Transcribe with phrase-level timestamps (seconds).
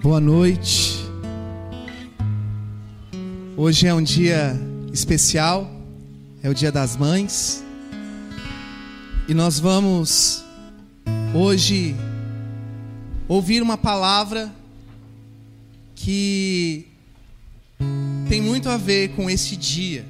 [0.00, 1.04] Boa noite.
[3.56, 4.56] Hoje é um dia
[4.92, 5.68] especial,
[6.40, 7.64] é o Dia das Mães.
[9.26, 10.44] E nós vamos
[11.34, 11.96] hoje
[13.26, 14.54] ouvir uma palavra
[15.96, 16.86] que
[18.28, 20.06] tem muito a ver com esse dia.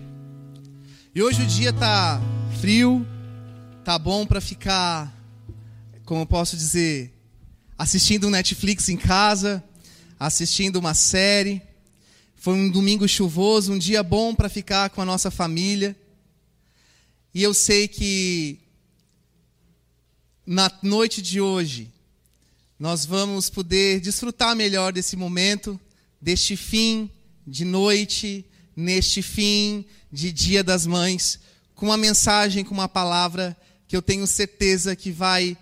[1.14, 2.20] E hoje o dia tá
[2.60, 3.06] frio,
[3.82, 5.10] tá bom para ficar,
[6.04, 7.10] como eu posso dizer,
[7.78, 9.64] assistindo um Netflix em casa,
[10.18, 11.62] assistindo uma série.
[12.36, 15.96] Foi um domingo chuvoso, um dia bom para ficar com a nossa família.
[17.34, 18.58] E eu sei que
[20.46, 21.92] na noite de hoje
[22.78, 25.78] nós vamos poder desfrutar melhor desse momento,
[26.20, 27.10] deste fim
[27.46, 31.40] de noite, neste fim de Dia das Mães,
[31.74, 33.56] com uma mensagem, com uma palavra
[33.86, 35.56] que eu tenho certeza que vai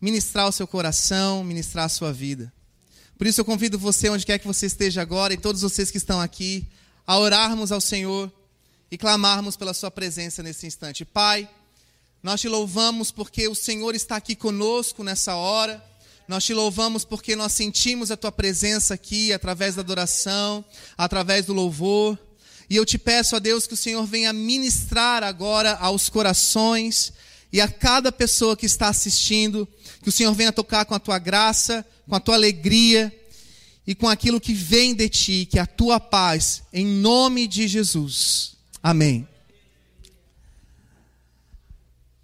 [0.00, 2.52] ministrar o seu coração, ministrar a sua vida.
[3.18, 5.98] Por isso eu convido você, onde quer que você esteja agora, e todos vocês que
[5.98, 6.64] estão aqui,
[7.04, 8.32] a orarmos ao Senhor
[8.92, 11.04] e clamarmos pela Sua presença nesse instante.
[11.04, 11.48] Pai,
[12.22, 15.84] nós te louvamos porque o Senhor está aqui conosco nessa hora.
[16.28, 20.64] Nós te louvamos porque nós sentimos a tua presença aqui através da adoração,
[20.96, 22.16] através do louvor.
[22.70, 27.12] E eu te peço a Deus que o Senhor venha ministrar agora aos corações
[27.52, 29.66] e a cada pessoa que está assistindo,
[30.02, 33.14] que o Senhor venha tocar com a tua graça, com a tua alegria
[33.86, 37.68] e com aquilo que vem de ti, que é a tua paz, em nome de
[37.68, 38.56] Jesus.
[38.82, 39.28] Amém.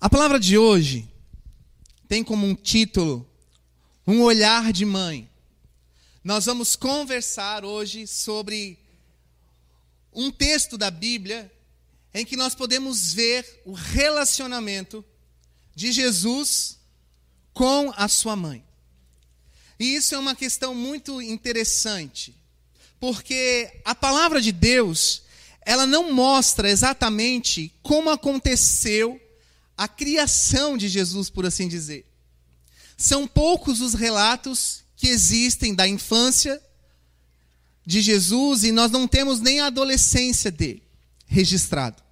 [0.00, 1.08] A palavra de hoje
[2.08, 3.28] tem como um título
[4.06, 5.30] Um olhar de mãe.
[6.22, 8.78] Nós vamos conversar hoje sobre
[10.12, 11.50] um texto da Bíblia
[12.12, 15.04] em que nós podemos ver o relacionamento
[15.74, 16.78] de Jesus
[17.52, 18.64] com a sua mãe.
[19.78, 22.34] E isso é uma questão muito interessante,
[23.00, 25.22] porque a palavra de Deus,
[25.62, 29.20] ela não mostra exatamente como aconteceu
[29.76, 32.06] a criação de Jesus, por assim dizer.
[32.96, 36.62] São poucos os relatos que existem da infância
[37.84, 40.82] de Jesus e nós não temos nem a adolescência dele
[41.26, 42.02] registrado.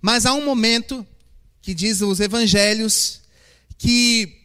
[0.00, 1.06] Mas há um momento
[1.62, 3.20] que diz os evangelhos
[3.76, 4.37] que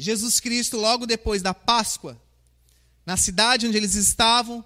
[0.00, 2.20] Jesus Cristo, logo depois da Páscoa,
[3.04, 4.64] na cidade onde eles estavam,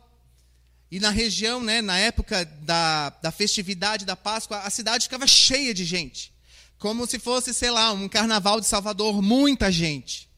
[0.91, 5.75] e na região, né, na época da, da festividade da Páscoa, a cidade ficava cheia
[5.75, 6.33] de gente.
[6.79, 10.29] Como se fosse, sei lá, um carnaval de Salvador, muita gente.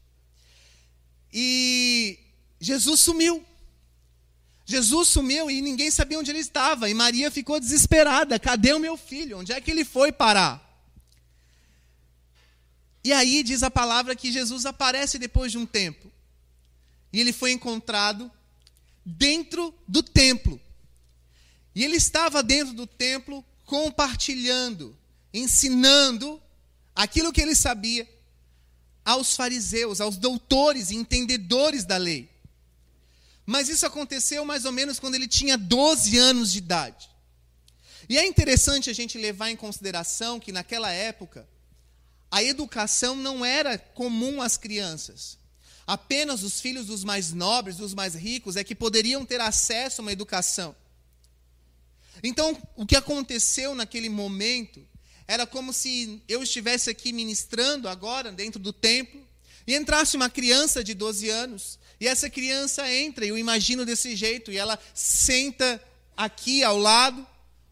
[1.32, 2.18] E
[2.58, 3.44] Jesus sumiu.
[4.64, 6.88] Jesus sumiu e ninguém sabia onde ele estava.
[6.88, 9.38] E Maria ficou desesperada: cadê o meu filho?
[9.38, 10.65] Onde é que ele foi parar?
[13.06, 16.10] E aí diz a palavra que Jesus aparece depois de um tempo.
[17.12, 18.28] E ele foi encontrado
[19.04, 20.60] dentro do templo.
[21.72, 24.98] E ele estava dentro do templo compartilhando,
[25.32, 26.42] ensinando
[26.96, 28.12] aquilo que ele sabia
[29.04, 32.28] aos fariseus, aos doutores e entendedores da lei.
[33.46, 37.08] Mas isso aconteceu mais ou menos quando ele tinha 12 anos de idade.
[38.08, 41.46] E é interessante a gente levar em consideração que naquela época
[42.30, 45.38] a educação não era comum às crianças.
[45.86, 50.02] Apenas os filhos dos mais nobres, dos mais ricos, é que poderiam ter acesso a
[50.02, 50.74] uma educação.
[52.22, 54.84] Então, o que aconteceu naquele momento
[55.28, 59.24] era como se eu estivesse aqui ministrando agora, dentro do templo,
[59.66, 64.14] e entrasse uma criança de 12 anos, e essa criança entra, e eu imagino desse
[64.14, 65.82] jeito, e ela senta
[66.16, 67.26] aqui ao lado,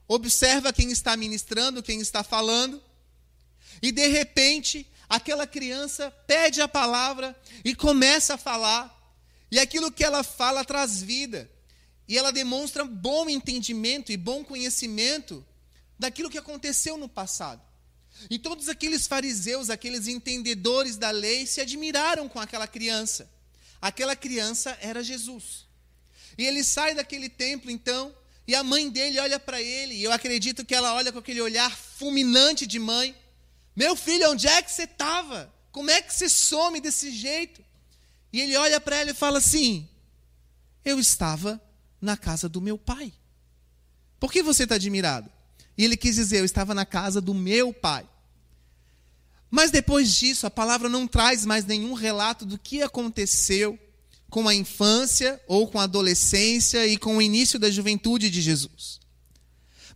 [0.08, 2.82] observa quem está ministrando, quem está falando,
[3.82, 8.92] e de repente, aquela criança pede a palavra e começa a falar.
[9.50, 11.50] E aquilo que ela fala traz vida.
[12.08, 15.44] E ela demonstra bom entendimento e bom conhecimento
[15.98, 17.62] daquilo que aconteceu no passado.
[18.30, 23.30] E todos aqueles fariseus, aqueles entendedores da lei, se admiraram com aquela criança.
[23.80, 25.66] Aquela criança era Jesus.
[26.38, 28.14] E ele sai daquele templo, então,
[28.46, 31.40] e a mãe dele olha para ele, e eu acredito que ela olha com aquele
[31.40, 33.14] olhar fulminante de mãe,
[33.74, 35.52] meu filho, onde é que você estava?
[35.72, 37.64] Como é que você some desse jeito?
[38.32, 39.88] E ele olha para ela e fala assim:
[40.84, 41.60] Eu estava
[42.00, 43.12] na casa do meu pai.
[44.20, 45.30] Por que você está admirado?
[45.76, 48.08] E ele quis dizer: Eu estava na casa do meu pai.
[49.50, 53.78] Mas depois disso, a palavra não traz mais nenhum relato do que aconteceu
[54.28, 58.98] com a infância ou com a adolescência e com o início da juventude de Jesus.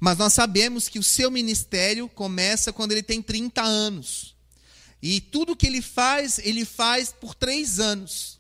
[0.01, 4.35] Mas nós sabemos que o seu ministério começa quando ele tem 30 anos.
[5.03, 8.39] E tudo que ele faz, ele faz por três anos.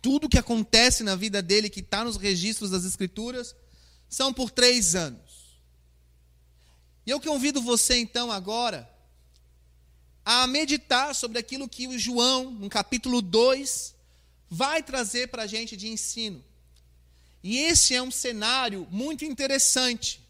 [0.00, 3.54] tudo que acontece na vida dele, que está nos registros das Escrituras,
[4.08, 5.20] são por três anos.
[7.06, 8.90] E eu convido você, então, agora,
[10.24, 13.94] a meditar sobre aquilo que o João, no capítulo 2,
[14.50, 16.44] vai trazer para a gente de ensino.
[17.42, 20.21] E esse é um cenário muito interessante.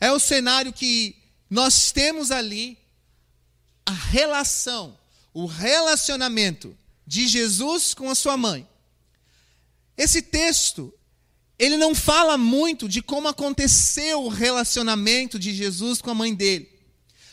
[0.00, 1.16] É o cenário que
[1.48, 2.78] nós temos ali
[3.86, 4.98] a relação,
[5.32, 6.76] o relacionamento
[7.06, 8.66] de Jesus com a sua mãe.
[9.96, 10.92] Esse texto,
[11.58, 16.68] ele não fala muito de como aconteceu o relacionamento de Jesus com a mãe dele.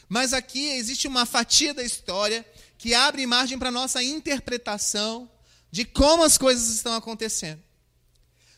[0.07, 2.45] Mas aqui existe uma fatia da história
[2.77, 5.29] que abre margem para nossa interpretação
[5.71, 7.61] de como as coisas estão acontecendo.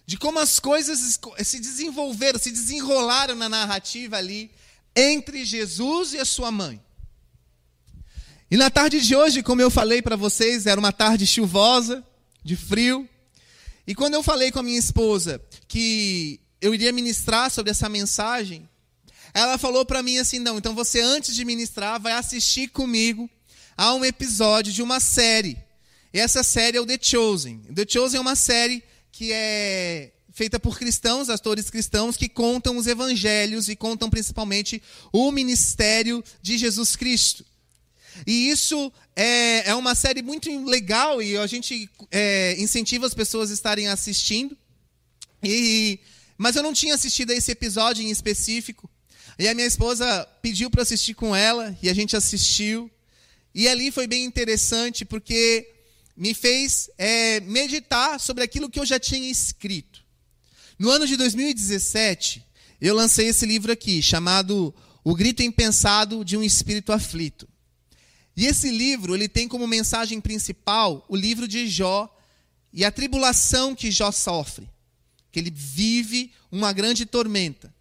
[0.06, 4.52] De como as coisas se desenvolveram, se desenrolaram na narrativa ali
[4.96, 6.82] entre Jesus e a sua mãe.
[8.52, 12.06] E na tarde de hoje, como eu falei para vocês, era uma tarde chuvosa,
[12.44, 13.08] de frio.
[13.88, 18.70] E quando eu falei com a minha esposa que eu iria ministrar sobre essa mensagem,
[19.34, 23.30] ela falou para mim assim: não, então você antes de ministrar vai assistir comigo
[23.76, 25.58] a um episódio de uma série.
[26.14, 27.60] E essa série é o The Chosen.
[27.74, 28.84] The Chosen é uma série
[29.14, 34.82] que é feita por cristãos, atores cristãos, que contam os evangelhos e contam principalmente
[35.14, 37.46] o ministério de Jesus Cristo.
[38.26, 43.52] E isso é, é uma série muito legal e a gente é, incentiva as pessoas
[43.52, 44.58] a estarem assistindo.
[45.44, 46.00] E,
[46.36, 48.90] mas eu não tinha assistido a esse episódio em específico.
[49.38, 52.90] E a minha esposa pediu para assistir com ela e a gente assistiu.
[53.54, 55.73] E ali foi bem interessante porque
[56.16, 60.04] me fez é, meditar sobre aquilo que eu já tinha escrito.
[60.78, 62.46] No ano de 2017,
[62.80, 64.74] eu lancei esse livro aqui, chamado
[65.04, 67.48] O Grito Impensado de um Espírito Aflito.
[68.36, 72.14] E esse livro, ele tem como mensagem principal o livro de Jó
[72.72, 74.68] e a tribulação que Jó sofre,
[75.32, 77.74] que ele vive uma grande tormenta.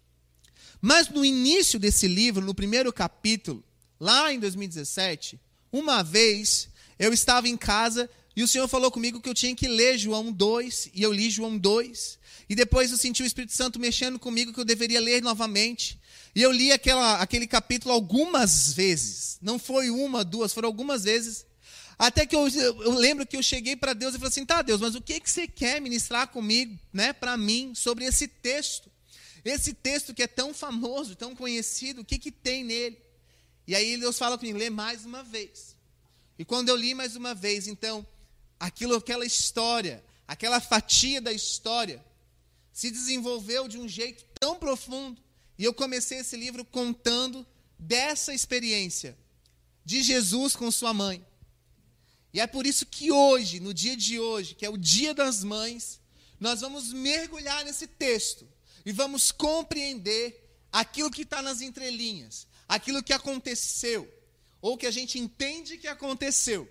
[0.79, 3.63] Mas no início desse livro, no primeiro capítulo,
[3.99, 5.39] lá em 2017,
[5.71, 6.69] uma vez
[6.99, 10.31] eu estava em casa e o Senhor falou comigo que eu tinha que ler João
[10.31, 12.19] 2, e eu li João 2.
[12.49, 15.99] E depois eu senti o Espírito Santo mexendo comigo que eu deveria ler novamente.
[16.35, 19.37] E eu li aquela, aquele capítulo algumas vezes.
[19.41, 21.45] Não foi uma, duas, foram algumas vezes.
[21.97, 24.81] Até que eu, eu lembro que eu cheguei para Deus e falei assim: tá, Deus,
[24.81, 28.91] mas o que, que você quer ministrar comigo, né, para mim, sobre esse texto?
[29.45, 32.97] Esse texto que é tão famoso, tão conhecido, o que, que tem nele?
[33.67, 35.75] E aí Deus fala comigo, lê mais uma vez.
[36.37, 38.05] E quando eu li mais uma vez, então,
[38.63, 42.03] aquilo, aquela história, aquela fatia da história,
[42.71, 45.21] se desenvolveu de um jeito tão profundo.
[45.57, 47.45] E eu comecei esse livro contando
[47.77, 49.17] dessa experiência
[49.83, 51.25] de Jesus com sua mãe.
[52.33, 55.43] E é por isso que hoje, no dia de hoje, que é o Dia das
[55.43, 55.99] Mães,
[56.39, 58.47] nós vamos mergulhar nesse texto
[58.85, 64.09] e vamos compreender aquilo que está nas entrelinhas, aquilo que aconteceu,
[64.61, 66.67] ou que a gente entende que aconteceu,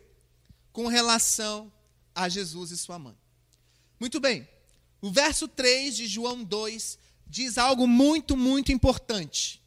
[0.72, 1.70] com relação
[2.14, 3.17] a Jesus e sua mãe.
[3.99, 4.49] Muito bem,
[5.00, 9.62] o verso 3 de João 2 diz algo muito, muito importante.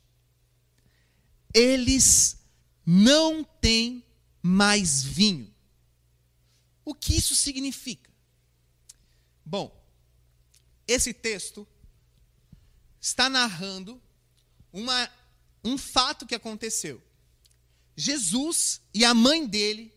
[1.54, 2.38] Eles
[2.86, 4.04] não têm
[4.42, 5.54] mais vinho.
[6.84, 8.12] O que isso significa?
[9.44, 9.76] Bom,
[10.88, 11.68] esse texto
[13.00, 14.02] está narrando
[14.72, 15.10] uma,
[15.64, 17.02] um fato que aconteceu.
[17.96, 19.95] Jesus e a mãe dele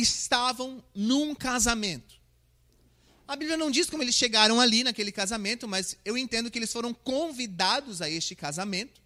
[0.00, 2.16] estavam num casamento.
[3.26, 6.72] A Bíblia não diz como eles chegaram ali naquele casamento, mas eu entendo que eles
[6.72, 9.02] foram convidados a este casamento.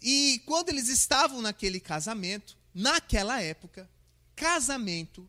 [0.00, 3.88] E quando eles estavam naquele casamento, naquela época,
[4.34, 5.28] casamento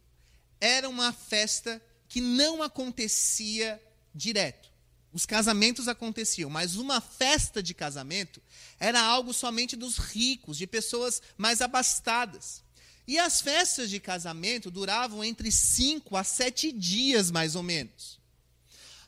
[0.62, 3.82] era uma festa que não acontecia
[4.16, 4.70] direto.
[5.12, 8.42] Os casamentos aconteciam, mas uma festa de casamento
[8.80, 12.63] era algo somente dos ricos, de pessoas mais abastadas.
[13.08, 18.20] E as festas de casamento duravam entre cinco a sete dias, mais ou menos.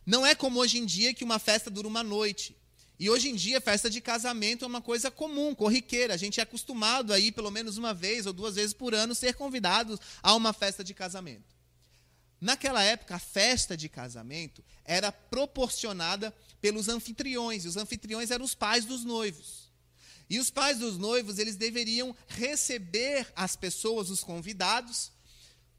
[0.06, 2.56] Não é como hoje em dia que uma festa dura uma noite.
[3.00, 6.14] E hoje em dia, festa de casamento é uma coisa comum, corriqueira.
[6.14, 9.16] A gente é acostumado a ir pelo menos uma vez ou duas vezes por ano
[9.16, 11.56] ser convidado a uma festa de casamento.
[12.40, 18.54] Naquela época, a festa de casamento era proporcionada pelos anfitriões, e os anfitriões eram os
[18.54, 19.65] pais dos noivos.
[20.30, 25.12] E os pais dos noivos, eles deveriam receber as pessoas, os convidados,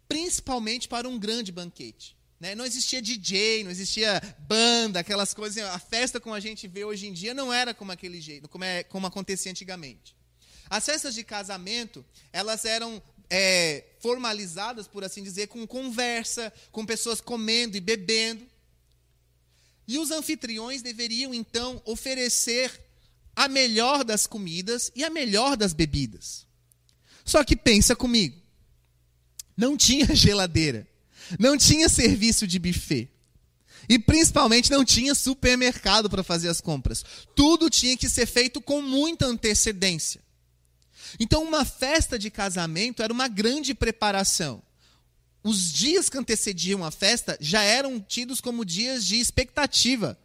[0.09, 2.17] principalmente para um grande banquete.
[2.39, 2.55] Né?
[2.55, 5.63] Não existia DJ, não existia banda, aquelas coisas.
[5.65, 8.65] A festa como a gente vê hoje em dia não era como aquele jeito, como,
[8.65, 10.15] é, como acontecia antigamente.
[10.69, 17.21] As festas de casamento, elas eram é, formalizadas, por assim dizer, com conversa, com pessoas
[17.21, 18.47] comendo e bebendo.
[19.89, 22.86] E os anfitriões deveriam então oferecer
[23.37, 26.47] a melhor das comidas e a melhor das bebidas.
[27.25, 28.41] Só que pensa comigo,
[29.55, 30.89] não tinha geladeira,
[31.39, 33.11] não tinha serviço de buffet.
[33.89, 37.05] E principalmente não tinha supermercado para fazer as compras.
[37.37, 40.21] Tudo tinha que ser feito com muita antecedência.
[41.21, 44.61] Então, uma festa de casamento era uma grande preparação.
[45.43, 50.19] Os dias que antecediam a festa já eram tidos como dias de expectativa.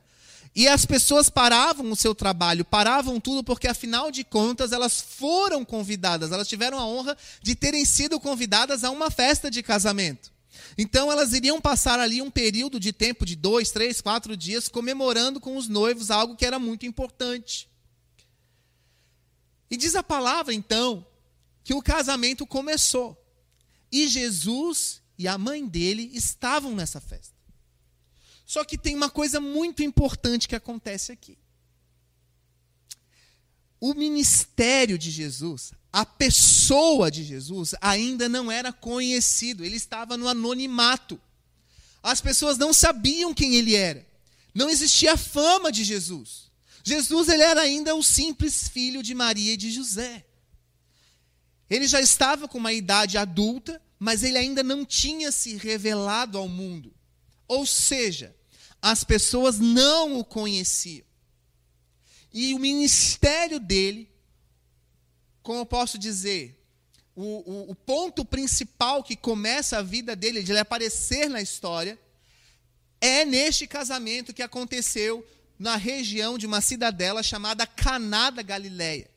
[0.54, 5.64] E as pessoas paravam o seu trabalho, paravam tudo, porque afinal de contas elas foram
[5.64, 10.32] convidadas, elas tiveram a honra de terem sido convidadas a uma festa de casamento.
[10.78, 15.40] Então elas iriam passar ali um período de tempo de dois, três, quatro dias comemorando
[15.40, 17.70] com os noivos algo que era muito importante.
[19.70, 21.06] E diz a palavra, então,
[21.64, 23.18] que o casamento começou.
[23.90, 27.41] E Jesus e a mãe dele estavam nessa festa.
[28.52, 31.38] Só que tem uma coisa muito importante que acontece aqui.
[33.80, 40.28] O ministério de Jesus, a pessoa de Jesus, ainda não era conhecido, ele estava no
[40.28, 41.18] anonimato.
[42.04, 44.06] As pessoas não sabiam quem ele era.
[44.54, 46.52] Não existia fama de Jesus.
[46.84, 50.26] Jesus ele era ainda o simples filho de Maria e de José.
[51.70, 56.50] Ele já estava com uma idade adulta, mas ele ainda não tinha se revelado ao
[56.50, 56.94] mundo.
[57.48, 58.36] Ou seja,
[58.82, 61.06] as pessoas não o conheciam.
[62.34, 64.10] E o ministério dele,
[65.44, 66.58] como eu posso dizer,
[67.16, 72.00] o, o, o, ponto principal que começa a vida dele, de ele aparecer na história,
[73.02, 75.26] é neste casamento que aconteceu
[75.60, 79.10] na região de uma cidadela chamada Caná da Galileia.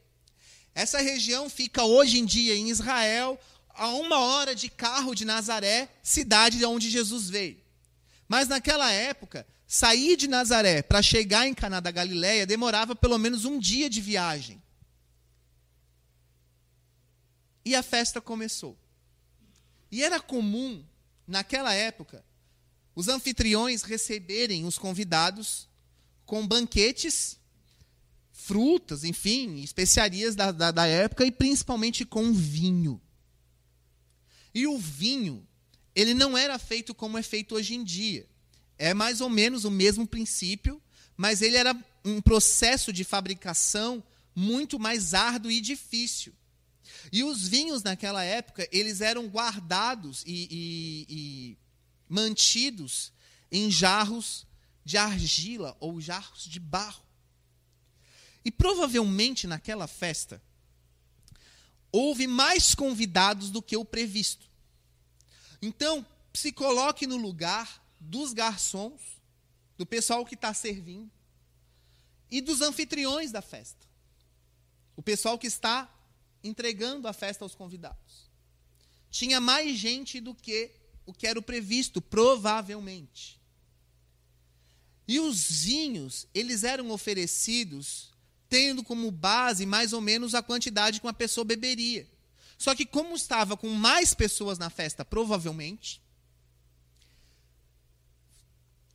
[0.74, 3.38] Essa região fica hoje em dia em Israel,
[3.70, 7.58] a uma hora de carro de Nazaré, cidade de onde Jesus veio.
[8.28, 13.44] Mas naquela época, sair de Nazaré para chegar em Caná da Galileia demorava pelo menos
[13.44, 14.62] um dia de viagem.
[17.64, 18.78] E a festa começou.
[19.90, 20.84] E era comum,
[21.26, 22.24] naquela época,
[22.94, 25.68] os anfitriões receberem os convidados
[26.26, 27.38] com banquetes,
[28.32, 33.00] frutas, enfim, especiarias da, da, da época e principalmente com vinho.
[34.54, 35.46] E o vinho,
[35.94, 38.28] ele não era feito como é feito hoje em dia.
[38.78, 40.82] É mais ou menos o mesmo princípio,
[41.16, 44.02] mas ele era um processo de fabricação
[44.34, 46.34] muito mais árduo e difícil.
[47.12, 51.58] E os vinhos naquela época, eles eram guardados e, e, e
[52.08, 53.12] mantidos
[53.50, 54.46] em jarros
[54.84, 57.02] de argila ou jarros de barro.
[58.44, 60.42] E provavelmente naquela festa
[61.90, 64.50] houve mais convidados do que o previsto.
[65.62, 66.04] Então,
[66.34, 69.00] se coloque no lugar dos garçons,
[69.76, 71.10] do pessoal que está servindo
[72.30, 73.86] e dos anfitriões da festa.
[74.96, 75.90] O pessoal que está
[76.42, 78.30] entregando a festa aos convidados.
[79.10, 80.70] Tinha mais gente do que
[81.06, 83.40] o que era o previsto, provavelmente.
[85.06, 88.12] E os vinhos, eles eram oferecidos
[88.48, 92.08] tendo como base mais ou menos a quantidade que uma pessoa beberia.
[92.56, 96.00] Só que como estava com mais pessoas na festa, provavelmente,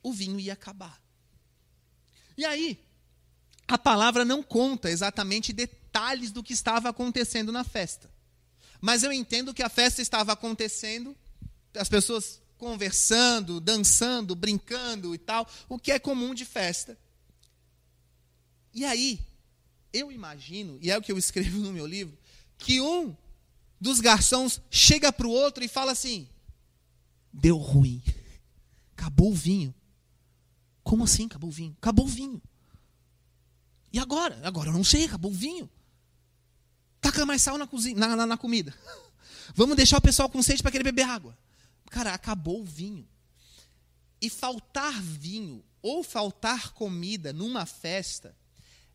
[0.02, 1.00] o vinho ia acabar.
[2.36, 2.82] E aí,
[3.68, 8.10] a palavra não conta exatamente detalhes do que estava acontecendo na festa.
[8.80, 11.16] Mas eu entendo que a festa estava acontecendo,
[11.74, 16.98] as pessoas conversando, dançando, brincando e tal, o que é comum de festa.
[18.72, 19.20] E aí,
[19.92, 22.16] eu imagino, e é o que eu escrevo no meu livro,
[22.58, 23.16] que um
[23.80, 26.28] dos garçons chega para o outro e fala assim:
[27.32, 28.02] deu ruim,
[28.92, 29.74] acabou o vinho.
[30.82, 31.76] Como assim acabou o vinho?
[31.80, 32.40] Acabou o vinho.
[33.92, 34.40] E agora?
[34.44, 35.68] Agora eu não sei, acabou o vinho.
[37.00, 38.74] Taca mais sal na, cozinha, na, na, na comida.
[39.54, 41.36] Vamos deixar o pessoal com sede para querer beber água.
[41.90, 43.08] Cara, acabou o vinho.
[44.20, 48.36] E faltar vinho ou faltar comida numa festa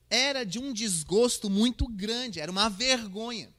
[0.10, 3.54] era de um desgosto muito grande, era uma vergonha.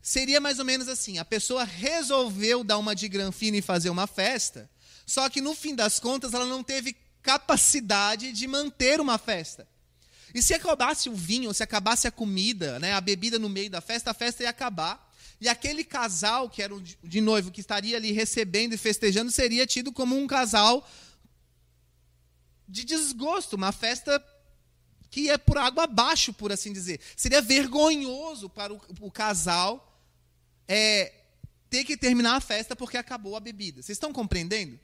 [0.00, 4.06] Seria mais ou menos assim: a pessoa resolveu dar uma de granfina e fazer uma
[4.06, 4.68] festa,
[5.06, 6.92] só que no fim das contas ela não teve
[7.22, 9.66] capacidade de manter uma festa.
[10.34, 13.80] E se acabasse o vinho, se acabasse a comida, né, a bebida no meio da
[13.80, 15.10] festa, a festa ia acabar.
[15.40, 19.92] E aquele casal, que era de noivo, que estaria ali recebendo e festejando, seria tido
[19.92, 20.88] como um casal
[22.66, 24.24] de desgosto, uma festa
[25.10, 27.00] que ia por água abaixo, por assim dizer.
[27.16, 30.00] Seria vergonhoso para o, o casal
[30.66, 31.12] é,
[31.68, 33.82] ter que terminar a festa porque acabou a bebida.
[33.82, 34.80] Vocês estão compreendendo?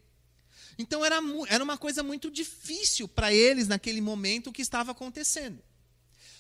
[0.78, 1.18] Então era,
[1.49, 5.61] era uma coisa muito difícil para eles naquele momento o que estava acontecendo.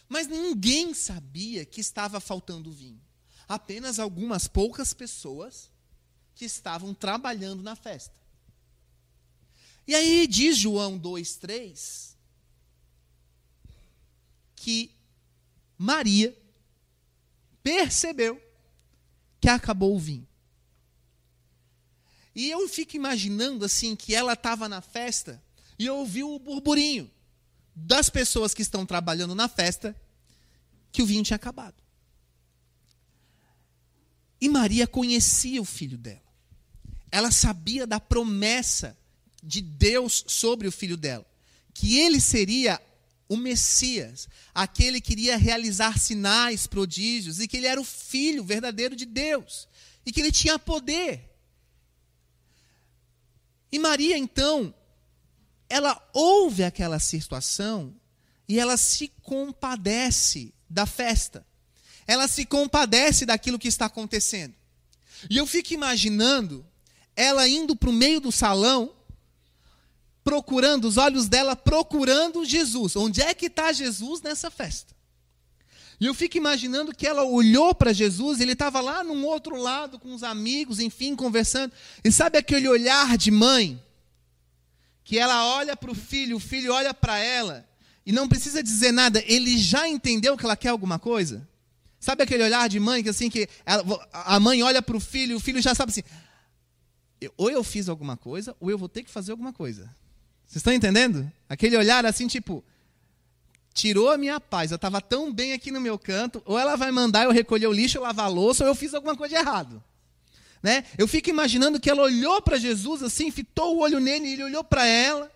[0.08, 3.00] Mas ninguém sabia que estava faltando vinho.
[3.48, 5.70] Apenas algumas poucas pessoas
[6.36, 8.14] que estavam trabalhando na festa.
[9.86, 12.14] E aí diz João 2,3
[14.54, 14.94] que
[15.78, 16.36] Maria
[17.62, 18.40] percebeu
[19.40, 20.27] que acabou o vinho.
[22.38, 25.42] E eu fico imaginando assim que ela estava na festa
[25.76, 27.10] e ouviu o burburinho
[27.74, 29.92] das pessoas que estão trabalhando na festa
[30.92, 31.74] que o vinho tinha acabado.
[34.40, 36.22] E Maria conhecia o filho dela.
[37.10, 38.96] Ela sabia da promessa
[39.42, 41.26] de Deus sobre o filho dela,
[41.74, 42.80] que ele seria
[43.28, 48.94] o Messias, aquele que iria realizar sinais, prodígios, e que ele era o filho verdadeiro
[48.94, 49.66] de Deus,
[50.06, 51.28] e que ele tinha poder.
[53.70, 54.74] E Maria, então,
[55.68, 57.94] ela ouve aquela situação
[58.48, 61.46] e ela se compadece da festa.
[62.06, 64.54] Ela se compadece daquilo que está acontecendo.
[65.28, 66.64] E eu fico imaginando
[67.14, 68.94] ela indo para o meio do salão
[70.22, 72.96] procurando, os olhos dela procurando Jesus.
[72.96, 74.94] Onde é que está Jesus nessa festa?
[76.00, 79.98] E eu fico imaginando que ela olhou para Jesus, ele estava lá num outro lado
[79.98, 81.72] com os amigos, enfim, conversando.
[82.04, 83.82] E sabe aquele olhar de mãe?
[85.02, 87.68] Que ela olha para o filho, o filho olha para ela,
[88.06, 91.46] e não precisa dizer nada, ele já entendeu que ela quer alguma coisa?
[91.98, 95.36] Sabe aquele olhar de mãe que assim que ela, a mãe olha para o filho,
[95.36, 96.02] o filho já sabe assim,
[97.36, 99.84] ou eu fiz alguma coisa, ou eu vou ter que fazer alguma coisa.
[100.46, 101.30] Vocês estão entendendo?
[101.48, 102.64] Aquele olhar assim, tipo,
[103.78, 106.90] tirou a minha paz, eu estava tão bem aqui no meu canto, ou ela vai
[106.90, 109.82] mandar eu recolher o lixo, lavar a louça, ou eu fiz alguma coisa de errado.
[110.60, 110.84] Né?
[110.98, 114.42] Eu fico imaginando que ela olhou para Jesus assim, fitou o olho nele, e ele
[114.42, 115.30] olhou para ela.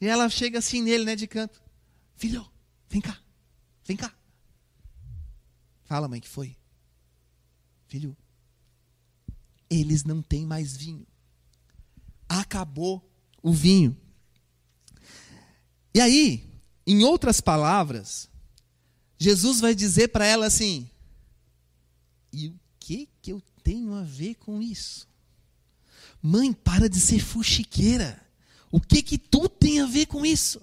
[0.00, 1.60] E ela chega assim nele, né, de canto.
[2.14, 2.48] Filho,
[2.88, 3.18] vem cá,
[3.84, 4.14] vem cá.
[5.82, 6.56] Fala, mãe, que foi?
[7.88, 8.16] Filho,
[9.68, 11.04] eles não têm mais vinho.
[12.28, 13.04] Acabou
[13.42, 13.96] o vinho.
[15.92, 16.49] E aí,
[16.90, 18.28] em outras palavras,
[19.16, 20.90] Jesus vai dizer para ela assim:
[22.32, 25.06] e o que que eu tenho a ver com isso?
[26.20, 28.20] Mãe, para de ser fuxiqueira.
[28.72, 30.60] O que que tu tem a ver com isso?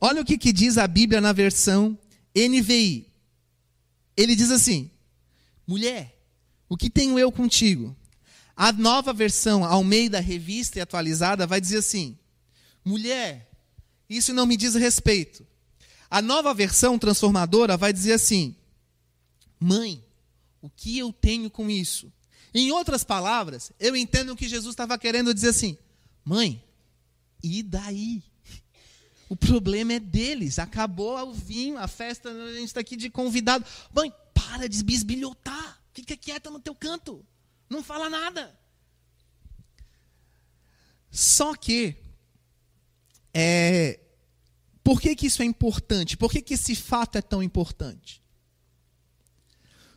[0.00, 1.98] Olha o que, que diz a Bíblia na versão
[2.34, 3.06] NVI.
[4.16, 4.90] Ele diz assim:
[5.66, 6.18] mulher,
[6.70, 7.94] o que tenho eu contigo?
[8.56, 12.18] A nova versão, ao meio da revista e atualizada, vai dizer assim:
[12.82, 13.50] mulher,
[14.16, 15.46] isso não me diz respeito.
[16.10, 18.56] A nova versão transformadora vai dizer assim:
[19.58, 20.04] mãe,
[20.60, 22.12] o que eu tenho com isso?
[22.52, 25.76] Em outras palavras, eu entendo que Jesus estava querendo dizer assim:
[26.24, 26.62] mãe,
[27.42, 28.22] e daí?
[29.28, 30.58] O problema é deles.
[30.58, 33.64] Acabou o vinho, a festa, a gente está aqui de convidado.
[33.92, 35.80] Mãe, para de bisbilhotar.
[35.92, 37.24] Fica quieta no teu canto.
[37.68, 38.56] Não fala nada.
[41.10, 41.96] Só que,
[43.32, 44.00] é,
[44.84, 46.16] por que, que isso é importante?
[46.16, 48.22] Por que, que esse fato é tão importante?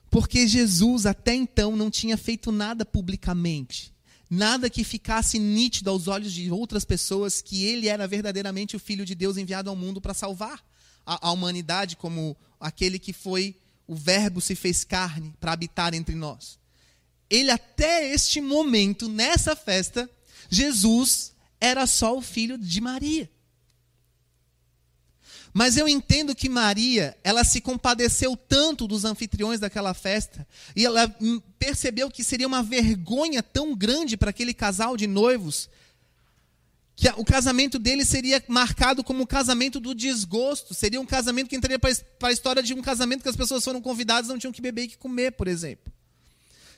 [0.09, 3.93] Porque Jesus até então não tinha feito nada publicamente,
[4.29, 9.05] nada que ficasse nítido aos olhos de outras pessoas que ele era verdadeiramente o Filho
[9.05, 10.65] de Deus enviado ao mundo para salvar
[11.05, 16.15] a, a humanidade, como aquele que foi o Verbo se fez carne para habitar entre
[16.15, 16.57] nós
[17.29, 20.09] ele até este momento, nessa festa,
[20.49, 23.29] Jesus era só o filho de Maria.
[25.57, 31.11] Mas eu entendo que Maria, ela se compadeceu tanto dos anfitriões daquela festa, e ela
[31.57, 35.67] percebeu que seria uma vergonha tão grande para aquele casal de noivos,
[36.95, 41.55] que o casamento dele seria marcado como o casamento do desgosto, seria um casamento que
[41.55, 44.53] entraria para a história de um casamento que as pessoas foram convidadas e não tinham
[44.53, 45.91] que beber e que comer, por exemplo.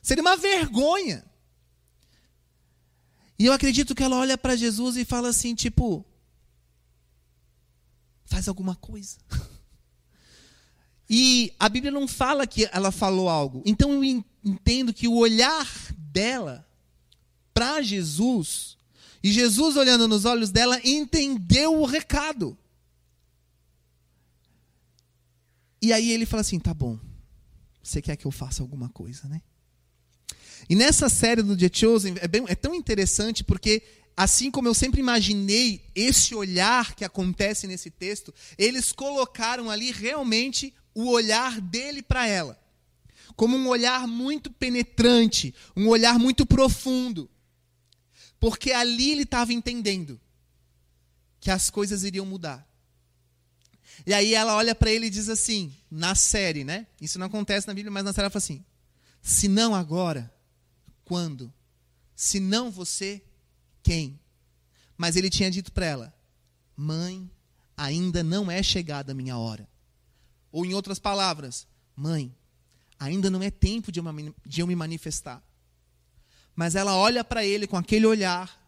[0.02, 1.26] Seria uma vergonha.
[3.38, 6.06] E eu acredito que ela olha para Jesus e fala assim, tipo,
[8.30, 9.18] faz alguma coisa.
[11.10, 13.64] E a Bíblia não fala que ela falou algo.
[13.66, 16.66] Então eu entendo que o olhar dela
[17.52, 18.78] para Jesus,
[19.24, 22.56] e Jesus olhando nos olhos dela, entendeu o recado.
[25.82, 27.00] E aí ele fala assim: tá bom,
[27.82, 29.42] você quer que eu faça alguma coisa, né?
[30.70, 33.82] E nessa série do The Chosen é, bem, é tão interessante porque
[34.20, 40.74] assim como eu sempre imaginei esse olhar que acontece nesse texto, eles colocaram ali realmente
[40.94, 42.60] o olhar dele para ela.
[43.38, 47.32] como um olhar muito penetrante, um olhar muito profundo.
[48.38, 50.20] Porque ali ele estava entendendo
[51.40, 52.68] que as coisas iriam mudar.
[54.06, 56.86] E aí ela olha para ele e diz assim, na série, né?
[57.00, 58.66] Isso não acontece na Bíblia, mas na série ela fala assim:
[59.22, 60.30] se não agora,
[61.06, 61.54] quando?
[62.14, 63.24] Se não você,
[63.82, 64.20] quem?
[64.98, 66.14] Mas ele tinha dito para ela:
[66.76, 67.30] Mãe,
[67.76, 69.68] ainda não é chegada a minha hora.
[70.52, 72.36] Ou em outras palavras, Mãe,
[73.00, 74.00] ainda não é tempo de
[74.60, 75.44] eu me manifestar.
[76.56, 78.60] Mas ela olha para ele com aquele olhar,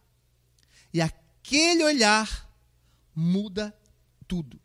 [0.94, 2.50] e aquele olhar
[3.14, 3.76] muda
[4.28, 4.60] tudo.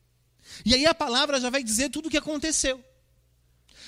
[0.65, 2.83] E aí a palavra já vai dizer tudo o que aconteceu.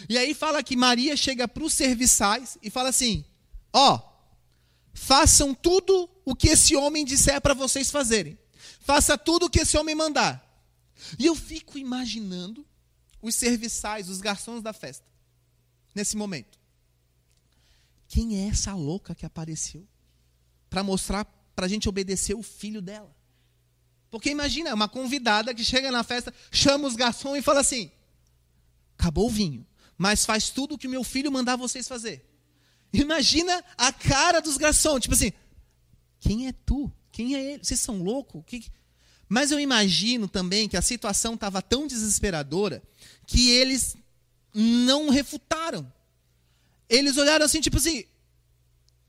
[0.09, 3.25] E aí fala que Maria chega para os serviçais e fala assim:
[3.73, 4.01] Ó, oh,
[4.93, 8.39] façam tudo o que esse homem disser para vocês fazerem.
[8.81, 10.45] Faça tudo o que esse homem mandar.
[11.19, 12.67] E eu fico imaginando
[13.23, 15.07] os serviçais, os garçons da festa,
[15.95, 16.59] nesse momento.
[18.09, 19.87] Quem é essa louca que apareceu
[20.69, 23.15] para mostrar para a gente obedecer o filho dela?
[24.11, 27.91] Porque imagina, uma convidada que chega na festa, chama os garçons e fala assim:
[28.97, 29.67] acabou o vinho
[29.99, 32.25] mas faz tudo o que meu filho mandar vocês fazer.
[32.93, 35.33] Imagina a cara dos garçons, tipo assim,
[36.21, 36.93] quem é tu?
[37.11, 37.65] Quem é ele?
[37.65, 38.43] Vocês são loucos?
[38.47, 38.65] Que...
[39.29, 42.83] Mas eu imagino também que a situação estava tão desesperadora
[43.27, 43.97] que eles
[44.55, 45.91] não refutaram.
[46.89, 48.05] Eles olharam assim, tipo assim,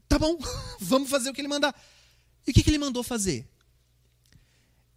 [0.07, 0.37] tá bom,
[0.79, 1.73] vamos fazer o que ele mandar.
[2.45, 3.47] E o que, que ele mandou fazer?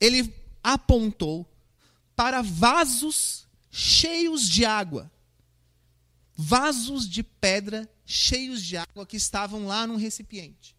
[0.01, 1.49] Ele apontou
[2.17, 5.11] para vasos cheios de água
[6.37, 10.77] vasos de pedra cheios de água que estavam lá num recipiente.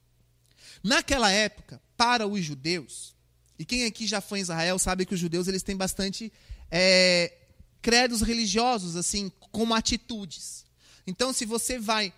[0.83, 3.15] Naquela época, para os judeus,
[3.57, 6.31] e quem aqui já foi em Israel sabe que os judeus eles têm bastante
[6.69, 7.33] é,
[7.81, 10.65] credos religiosos, assim, como atitudes.
[11.07, 12.13] Então, se você vai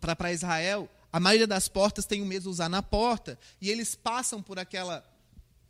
[0.00, 4.58] para Israel, a maioria das portas tem um mezuzá na porta, e eles passam por
[4.58, 5.04] aquela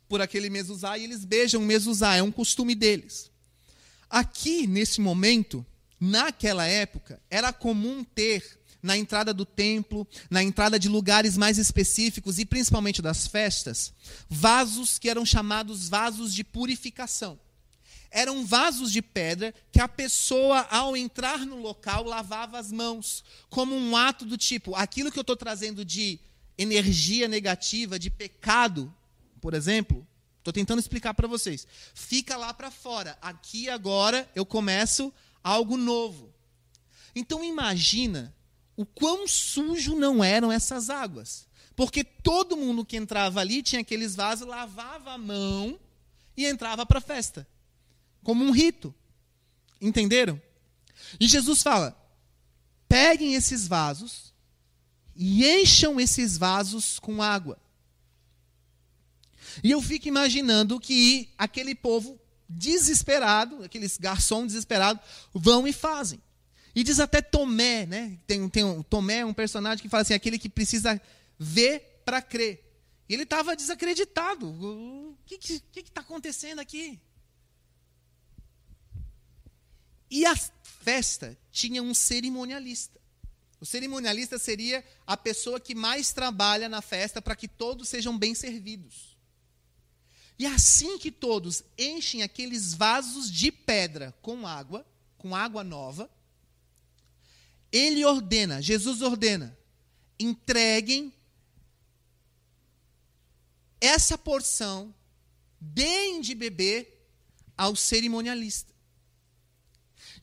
[0.07, 3.29] por aquele mezuzá e eles beijam o mezuzá, é um costume deles.
[4.09, 5.65] Aqui, nesse momento,
[5.99, 12.39] Naquela época, era comum ter na entrada do templo, na entrada de lugares mais específicos
[12.39, 13.93] e principalmente das festas,
[14.29, 17.37] vasos que eram chamados vasos de purificação.
[18.09, 23.75] Eram vasos de pedra que a pessoa, ao entrar no local, lavava as mãos, como
[23.75, 26.17] um ato do tipo: aquilo que eu estou trazendo de
[26.57, 28.91] energia negativa, de pecado,
[29.41, 33.17] por exemplo, estou tentando explicar para vocês, fica lá para fora.
[33.21, 36.33] Aqui agora eu começo algo novo.
[37.13, 38.33] Então imagina
[38.77, 41.47] o quão sujo não eram essas águas.
[41.75, 45.79] Porque todo mundo que entrava ali tinha aqueles vasos, lavava a mão
[46.35, 47.47] e entrava para a festa.
[48.23, 48.93] Como um rito.
[49.81, 50.41] Entenderam?
[51.19, 51.95] E Jesus fala:
[52.87, 54.33] peguem esses vasos
[55.15, 57.59] e encham esses vasos com água.
[59.63, 65.01] E eu fico imaginando que aquele povo desesperado, aqueles garçons desesperados,
[65.33, 66.21] vão e fazem.
[66.77, 68.19] E diz até Tomé, né?
[68.27, 71.01] Tem, tem um, Tomé é um personagem que fala assim, aquele que precisa
[71.39, 72.63] ver para crer.
[73.09, 74.47] E ele estava desacreditado.
[74.47, 77.01] O que está acontecendo aqui?
[80.07, 83.01] E a festa tinha um cerimonialista.
[83.59, 88.35] O cerimonialista seria a pessoa que mais trabalha na festa para que todos sejam bem
[88.35, 89.17] servidos.
[90.37, 94.85] E assim que todos enchem aqueles vasos de pedra com água,
[95.17, 96.07] com água nova,
[97.77, 99.57] ele ordena, Jesus ordena,
[100.19, 101.13] entreguem
[103.79, 104.93] essa porção,
[105.59, 107.07] deem de beber
[107.55, 108.73] ao cerimonialista.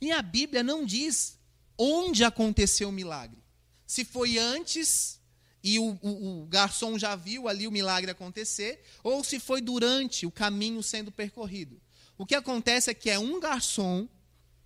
[0.00, 1.38] E a Bíblia não diz
[1.78, 3.38] onde aconteceu o milagre.
[3.86, 5.20] Se foi antes
[5.62, 10.26] e o, o, o, garçom já viu ali o milagre acontecer, ou se foi durante
[10.26, 11.80] o caminho sendo percorrido.
[12.18, 14.06] O que acontece é que é um garçom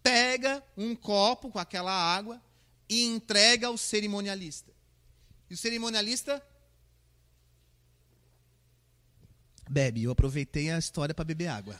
[0.03, 2.43] pega um copo com aquela água
[2.89, 4.73] e entrega ao cerimonialista.
[5.51, 6.43] E o cerimonialista
[9.69, 10.05] bebe.
[10.05, 11.79] Eu aproveitei a história para beber água.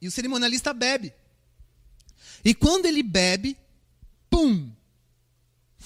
[0.00, 1.12] E o cerimonialista bebe.
[2.44, 3.56] E quando ele bebe,
[4.30, 4.72] pum!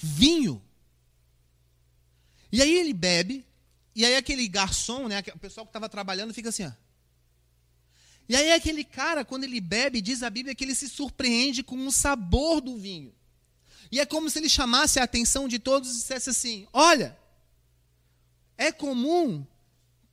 [0.03, 0.61] vinho.
[2.51, 3.45] E aí ele bebe,
[3.95, 6.71] e aí aquele garçom, né, o pessoal que estava trabalhando, fica assim, ó.
[8.27, 11.85] E aí aquele cara, quando ele bebe, diz a Bíblia que ele se surpreende com
[11.85, 13.13] o sabor do vinho.
[13.91, 17.17] E é como se ele chamasse a atenção de todos e dissesse assim: Olha,
[18.57, 19.45] é comum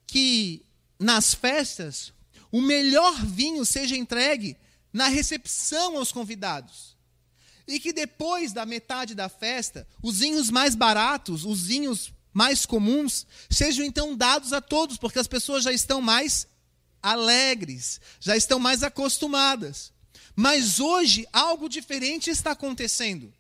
[0.07, 0.65] que
[0.99, 2.13] nas festas
[2.51, 4.57] o melhor vinho seja entregue
[4.93, 6.97] na recepção aos convidados.
[7.67, 13.27] E que depois da metade da festa, os vinhos mais baratos, os vinhos mais comuns,
[13.49, 16.47] sejam então dados a todos, porque as pessoas já estão mais
[17.03, 19.93] alegres, já estão mais acostumadas.
[20.35, 23.33] Mas hoje algo diferente está acontecendo.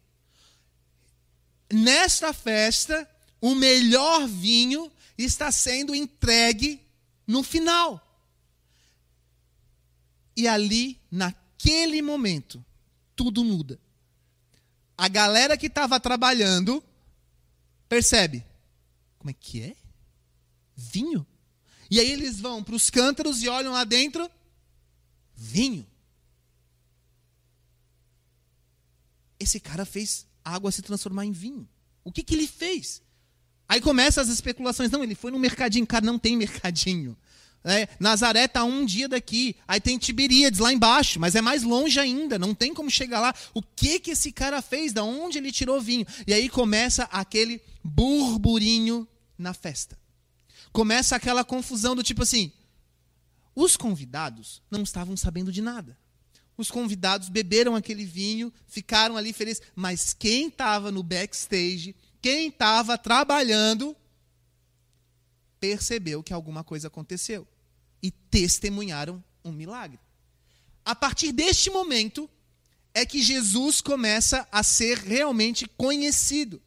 [1.73, 3.09] Nesta festa,
[3.41, 6.81] o melhor vinho está sendo entregue
[7.27, 8.07] no final.
[10.37, 12.65] E ali, naquele momento,
[13.15, 13.79] tudo muda.
[14.97, 16.83] A galera que estava trabalhando
[17.89, 18.45] percebe:
[19.19, 19.77] como é que é?
[20.77, 21.27] Vinho?
[21.91, 24.31] E aí eles vão para os cântaros e olham lá dentro:
[25.35, 25.87] vinho.
[29.39, 31.69] Esse cara fez água se transformar em vinho.
[32.05, 33.03] O que, que ele fez?
[33.69, 34.91] Aí começam as especulações.
[34.91, 35.87] Não, ele foi no mercadinho.
[35.87, 37.17] Cara, não tem mercadinho.
[37.63, 39.55] É, Nazaré está um dia daqui.
[39.69, 42.39] Aí tem Tiberíades lá embaixo, mas é mais longe ainda.
[42.39, 43.35] Não tem como chegar lá.
[43.53, 44.93] O que que esse cara fez?
[44.93, 46.07] Da onde ele tirou vinho?
[46.27, 50.00] E aí começa aquele burburinho na festa.
[50.73, 52.53] Começa aquela confusão do tipo assim:
[53.55, 55.99] os convidados não estavam sabendo de nada.
[56.57, 62.99] Os convidados beberam aquele vinho, ficaram ali felizes, mas quem estava no backstage quem estava
[62.99, 63.97] trabalhando
[65.59, 67.47] percebeu que alguma coisa aconteceu
[68.03, 69.99] e testemunharam um milagre.
[70.85, 72.29] A partir deste momento
[72.93, 76.61] é que Jesus começa a ser realmente conhecido.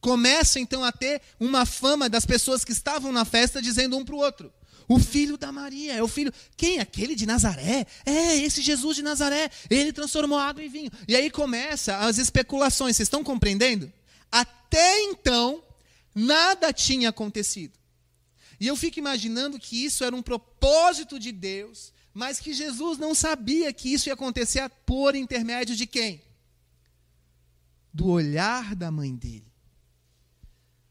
[0.00, 4.14] Começa então a ter uma fama das pessoas que estavam na festa dizendo um para
[4.14, 4.52] o outro:
[4.90, 6.32] o filho da Maria, é o filho.
[6.56, 6.80] Quem?
[6.80, 7.86] Aquele de Nazaré?
[8.04, 9.48] É, esse Jesus de Nazaré.
[9.70, 10.90] Ele transformou água em vinho.
[11.06, 12.96] E aí começa as especulações.
[12.96, 13.92] Vocês estão compreendendo?
[14.32, 15.62] Até então,
[16.12, 17.78] nada tinha acontecido.
[18.58, 23.14] E eu fico imaginando que isso era um propósito de Deus, mas que Jesus não
[23.14, 26.20] sabia que isso ia acontecer por intermédio de quem?
[27.94, 29.49] Do olhar da mãe dele.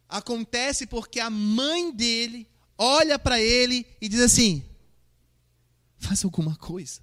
[0.09, 4.65] Acontece porque a mãe dele olha para ele e diz assim:
[5.99, 7.01] faz alguma coisa,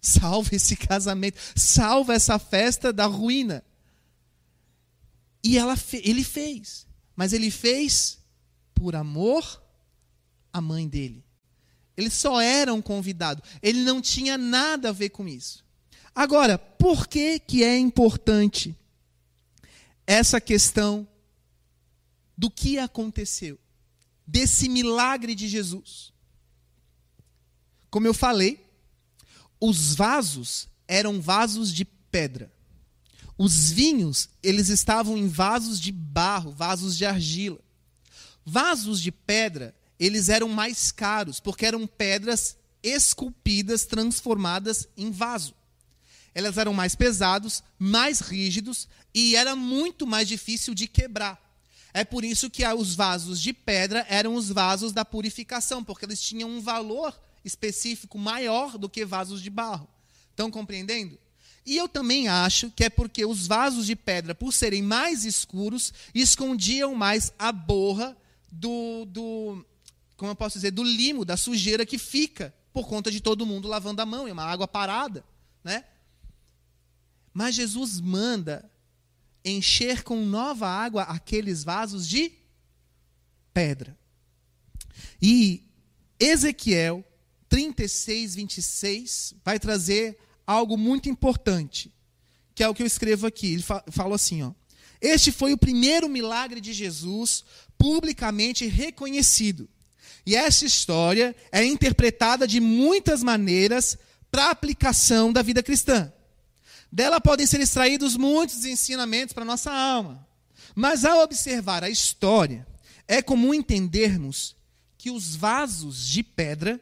[0.00, 3.64] salva esse casamento, salva essa festa da ruína.
[5.44, 6.86] E ela, ele fez.
[7.14, 8.18] Mas ele fez
[8.74, 9.62] por amor
[10.52, 11.24] à mãe dele.
[11.96, 13.42] Ele só era um convidado.
[13.62, 15.64] Ele não tinha nada a ver com isso.
[16.14, 18.74] Agora, por que, que é importante
[20.06, 21.06] essa questão
[22.38, 23.58] do que aconteceu?
[24.24, 26.12] Desse milagre de Jesus.
[27.90, 28.64] Como eu falei,
[29.60, 32.52] os vasos eram vasos de pedra.
[33.36, 37.60] Os vinhos, eles estavam em vasos de barro, vasos de argila.
[38.44, 45.54] Vasos de pedra, eles eram mais caros, porque eram pedras esculpidas, transformadas em vaso.
[46.34, 51.47] Elas eram mais pesados, mais rígidos e era muito mais difícil de quebrar.
[51.98, 56.20] É por isso que os vasos de pedra eram os vasos da purificação, porque eles
[56.20, 59.88] tinham um valor específico maior do que vasos de barro.
[60.30, 61.18] Estão compreendendo?
[61.66, 65.92] E eu também acho que é porque os vasos de pedra, por serem mais escuros,
[66.14, 68.16] escondiam mais a borra
[68.50, 69.66] do, do
[70.16, 73.66] como eu posso dizer, do limo, da sujeira que fica por conta de todo mundo
[73.66, 75.24] lavando a mão, é uma água parada,
[75.64, 75.84] né?
[77.34, 78.70] Mas Jesus manda
[79.44, 82.32] encher com nova água aqueles vasos de
[83.52, 83.96] pedra.
[85.20, 85.66] E
[86.18, 87.04] Ezequiel
[87.48, 91.92] 36, 26 vai trazer algo muito importante,
[92.54, 93.54] que é o que eu escrevo aqui.
[93.54, 94.52] Ele fa falou assim: ó,
[95.00, 97.44] Este foi o primeiro milagre de Jesus
[97.76, 99.68] publicamente reconhecido.
[100.26, 103.96] E essa história é interpretada de muitas maneiras
[104.30, 106.12] para aplicação da vida cristã.
[106.90, 110.26] Dela podem ser extraídos muitos ensinamentos para nossa alma.
[110.74, 112.66] Mas ao observar a história,
[113.06, 114.56] é comum entendermos
[114.96, 116.80] que os vasos de pedra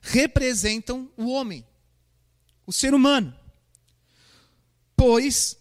[0.00, 1.64] representam o homem
[2.68, 3.34] o ser humano.
[4.94, 5.56] Pois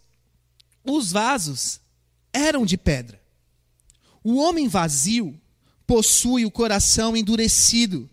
[0.83, 1.79] os vasos
[2.33, 3.17] eram de pedra.
[4.21, 5.39] O homem vazio
[5.87, 8.09] possui o coração endurecido,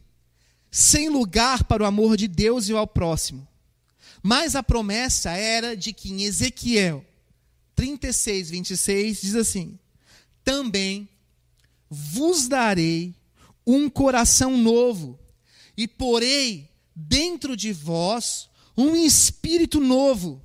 [0.70, 3.48] sem lugar para o amor de Deus e ao próximo.
[4.26, 7.04] Mas a promessa era de que em Ezequiel
[7.76, 9.78] 36, 26 diz assim:
[10.42, 11.06] Também
[11.90, 13.14] vos darei
[13.66, 15.18] um coração novo,
[15.76, 20.40] e porei dentro de vós um espírito novo,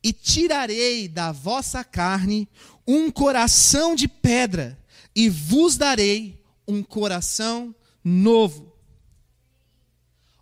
[0.00, 2.48] e tirarei da vossa carne
[2.86, 4.78] um coração de pedra,
[5.12, 8.72] e vos darei um coração novo.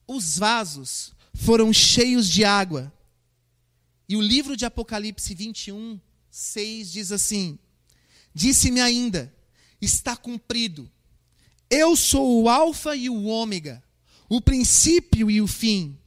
[0.07, 2.93] Os vasos foram cheios de água,
[4.09, 7.59] E o livro de Apocalipse 21, 6 diz assim:
[8.33, 9.35] Disse-me ainda:
[9.81, 10.89] Está cumprido.
[11.69, 13.83] Eu sou o Alfa e o Ômega,
[14.29, 15.99] o princípio e o fim.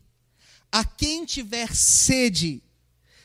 [0.72, 2.63] A quem tiver sede,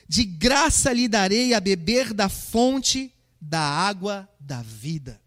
[0.07, 5.21] de graça lhe darei a beber da fonte da água da vida.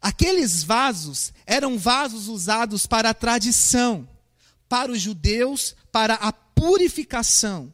[0.00, 4.08] Aqueles vasos eram vasos usados para a tradição,
[4.72, 7.70] para os judeus, para a purificação.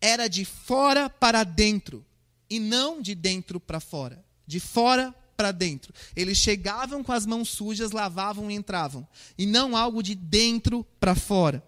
[0.00, 2.06] Era de fora para dentro
[2.48, 4.24] e não de dentro para fora.
[4.46, 5.92] De fora para dentro.
[6.14, 9.04] Eles chegavam com as mãos sujas, lavavam e entravam.
[9.36, 11.60] E não algo de dentro para fora.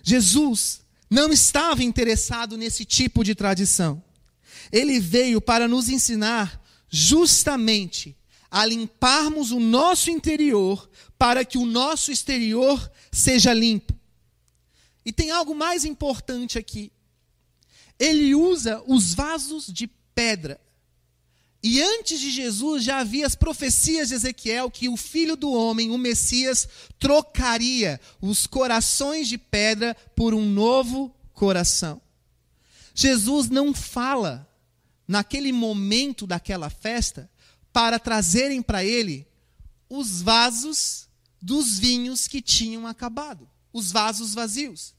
[0.00, 4.00] Jesus não estava interessado nesse tipo de tradição.
[4.70, 8.16] Ele veio para nos ensinar justamente
[8.54, 10.88] a limparmos o nosso interior
[11.18, 13.92] para que o nosso exterior seja limpo.
[15.04, 16.92] E tem algo mais importante aqui.
[17.98, 20.60] Ele usa os vasos de pedra.
[21.64, 25.90] E antes de Jesus já havia as profecias de Ezequiel que o filho do homem,
[25.90, 32.00] o Messias, trocaria os corações de pedra por um novo coração.
[32.94, 34.48] Jesus não fala
[35.08, 37.28] naquele momento daquela festa,
[37.74, 39.26] para trazerem para ele
[39.90, 41.08] os vasos
[41.42, 44.94] dos vinhos que tinham acabado, os vasos vazios.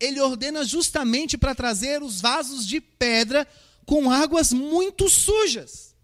[0.00, 3.46] Ele ordena justamente para trazer os vasos de pedra
[3.84, 5.94] com águas muito sujas.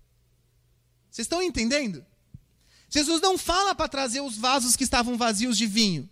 [1.10, 2.04] Vocês estão entendendo?
[2.90, 6.10] Jesus não fala para trazer os vasos que estavam vazios de vinho.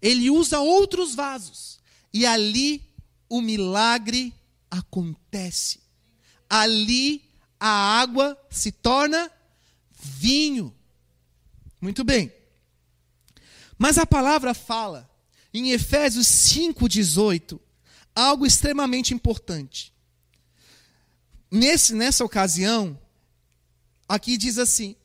[0.00, 1.80] Ele usa outros vasos.
[2.12, 2.86] E ali
[3.30, 4.34] o milagre
[4.70, 5.80] acontece
[6.52, 7.31] ali
[7.64, 9.30] a água se torna
[9.92, 10.74] vinho.
[11.80, 12.32] Muito bem.
[13.78, 15.08] Mas a palavra fala,
[15.54, 17.60] em Efésios 5,18,
[18.16, 19.92] algo extremamente importante.
[21.48, 22.98] Nesse, nessa ocasião,
[24.08, 24.96] aqui diz assim: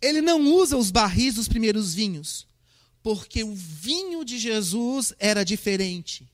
[0.00, 2.46] ele não usa os barris dos primeiros vinhos,
[3.02, 6.26] porque o vinho de Jesus era diferente.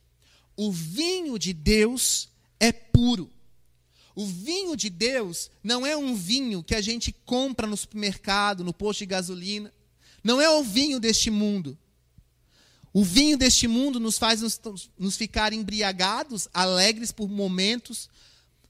[0.56, 2.28] O vinho de Deus
[2.60, 3.32] é puro.
[4.16, 8.72] O vinho de Deus não é um vinho que a gente compra no supermercado, no
[8.72, 9.70] posto de gasolina.
[10.24, 11.76] Não é o vinho deste mundo.
[12.94, 14.58] O vinho deste mundo nos faz nos,
[14.98, 18.08] nos ficar embriagados, alegres por momentos.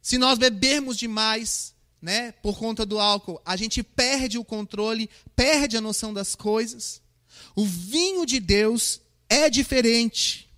[0.03, 5.77] Se nós bebermos demais, né, por conta do álcool, a gente perde o controle, perde
[5.77, 7.01] a noção das coisas.
[7.55, 10.51] O vinho de Deus é diferente.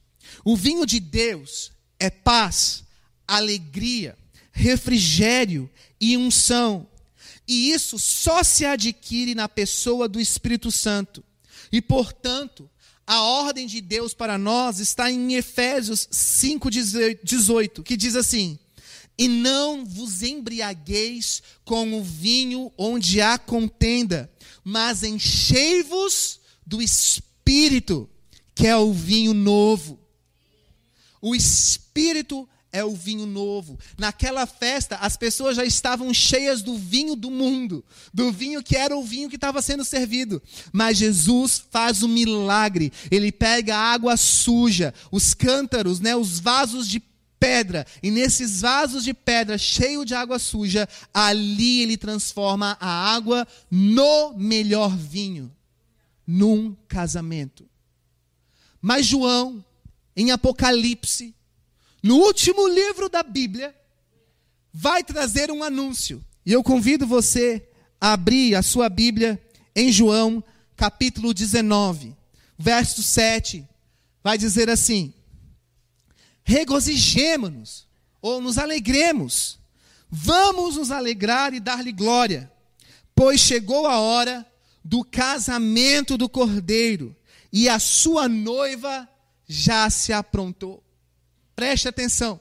[0.42, 2.84] O vinho de Deus é paz,
[3.26, 4.16] alegria,
[4.58, 6.86] refrigério e unção.
[7.46, 11.24] E isso só se adquire na pessoa do Espírito Santo.
[11.70, 12.68] E, portanto,
[13.06, 18.58] a ordem de Deus para nós está em Efésios 5,18, que diz assim:
[19.16, 24.30] E não vos embriagueis com o vinho onde há contenda,
[24.64, 28.10] mas enchei-vos do Espírito,
[28.54, 29.98] que é o vinho novo.
[31.20, 33.78] O Espírito é o vinho novo.
[33.96, 38.96] Naquela festa, as pessoas já estavam cheias do vinho do mundo, do vinho que era
[38.96, 40.42] o vinho que estava sendo servido.
[40.72, 42.92] Mas Jesus faz um milagre.
[43.10, 47.02] Ele pega a água suja, os cântaros, né, os vasos de
[47.38, 53.46] pedra, e nesses vasos de pedra cheio de água suja, ali ele transforma a água
[53.70, 55.50] no melhor vinho,
[56.26, 57.64] num casamento.
[58.80, 59.64] Mas João,
[60.16, 61.34] em Apocalipse,
[62.02, 63.74] no último livro da Bíblia,
[64.72, 66.24] vai trazer um anúncio.
[66.44, 67.68] E eu convido você
[68.00, 69.40] a abrir a sua Bíblia
[69.74, 70.42] em João,
[70.76, 72.14] capítulo 19,
[72.56, 73.66] verso 7.
[74.22, 75.12] Vai dizer assim:
[76.44, 77.86] Regozijemo-nos,
[78.22, 79.58] ou nos alegremos,
[80.08, 82.50] vamos nos alegrar e dar-lhe glória,
[83.14, 84.46] pois chegou a hora
[84.84, 87.14] do casamento do cordeiro,
[87.52, 89.08] e a sua noiva
[89.46, 90.82] já se aprontou.
[91.58, 92.38] Preste atenção.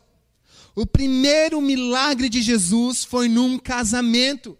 [0.76, 4.56] O primeiro milagre de Jesus foi num casamento.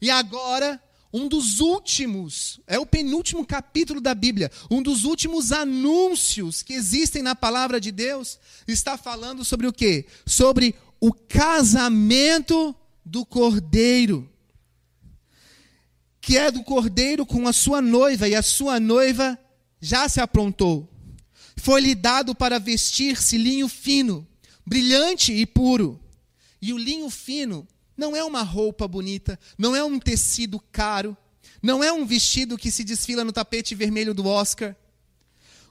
[0.00, 6.62] E agora, um dos últimos, é o penúltimo capítulo da Bíblia, um dos últimos anúncios
[6.62, 10.06] que existem na palavra de Deus, está falando sobre o quê?
[10.24, 14.26] Sobre o casamento do cordeiro.
[16.22, 19.38] Que é do cordeiro com a sua noiva, e a sua noiva
[19.78, 20.88] já se aprontou.
[21.58, 24.26] Foi-lhe dado para vestir-se linho fino,
[24.64, 26.00] brilhante e puro.
[26.62, 31.16] E o linho fino não é uma roupa bonita, não é um tecido caro,
[31.60, 34.76] não é um vestido que se desfila no tapete vermelho do Oscar.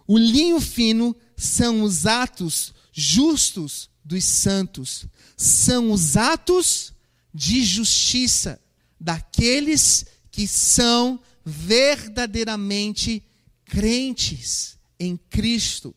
[0.06, 6.94] O linho fino são os atos justos dos santos, são os atos
[7.34, 8.60] de justiça
[9.00, 13.24] daqueles que são verdadeiramente
[13.66, 15.96] crentes em Cristo.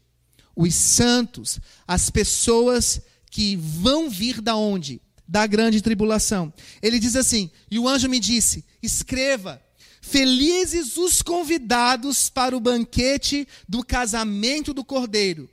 [0.55, 5.01] Os santos, as pessoas que vão vir da onde?
[5.27, 6.53] Da grande tribulação.
[6.83, 9.63] Ele diz assim: E o anjo me disse: Escreva,
[10.01, 15.49] felizes os convidados para o banquete do casamento do cordeiro.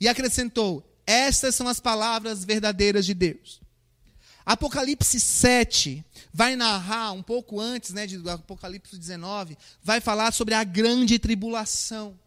[0.00, 3.60] E acrescentou: Estas são as palavras verdadeiras de Deus.
[4.48, 10.64] Apocalipse 7 vai narrar, um pouco antes né, do Apocalipse 19, vai falar sobre a
[10.64, 12.18] grande tribulação.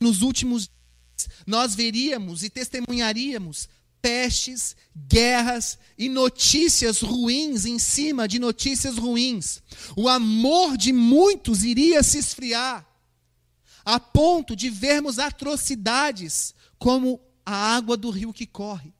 [0.00, 3.68] Nos últimos dias, nós veríamos e testemunharíamos
[4.00, 9.62] pestes, guerras e notícias ruins em cima de notícias ruins.
[9.96, 12.86] O amor de muitos iria se esfriar,
[13.84, 18.94] a ponto de vermos atrocidades como a água do rio que corre.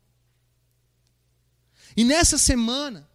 [1.97, 3.09] E nessa semana,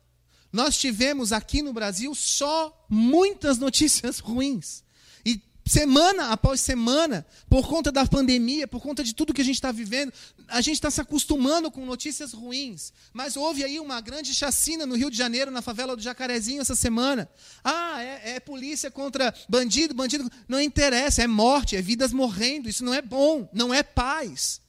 [0.52, 4.84] nós tivemos aqui no Brasil só muitas notícias ruins.
[5.66, 9.72] Semana após semana, por conta da pandemia, por conta de tudo que a gente está
[9.72, 10.12] vivendo,
[10.48, 12.92] a gente está se acostumando com notícias ruins.
[13.14, 16.76] Mas houve aí uma grande chacina no Rio de Janeiro, na favela do Jacarezinho, essa
[16.76, 17.30] semana.
[17.64, 20.30] Ah, é, é polícia contra bandido, bandido.
[20.48, 22.68] Não interessa, é morte, é vidas morrendo.
[22.68, 24.62] Isso não é bom, não é paz.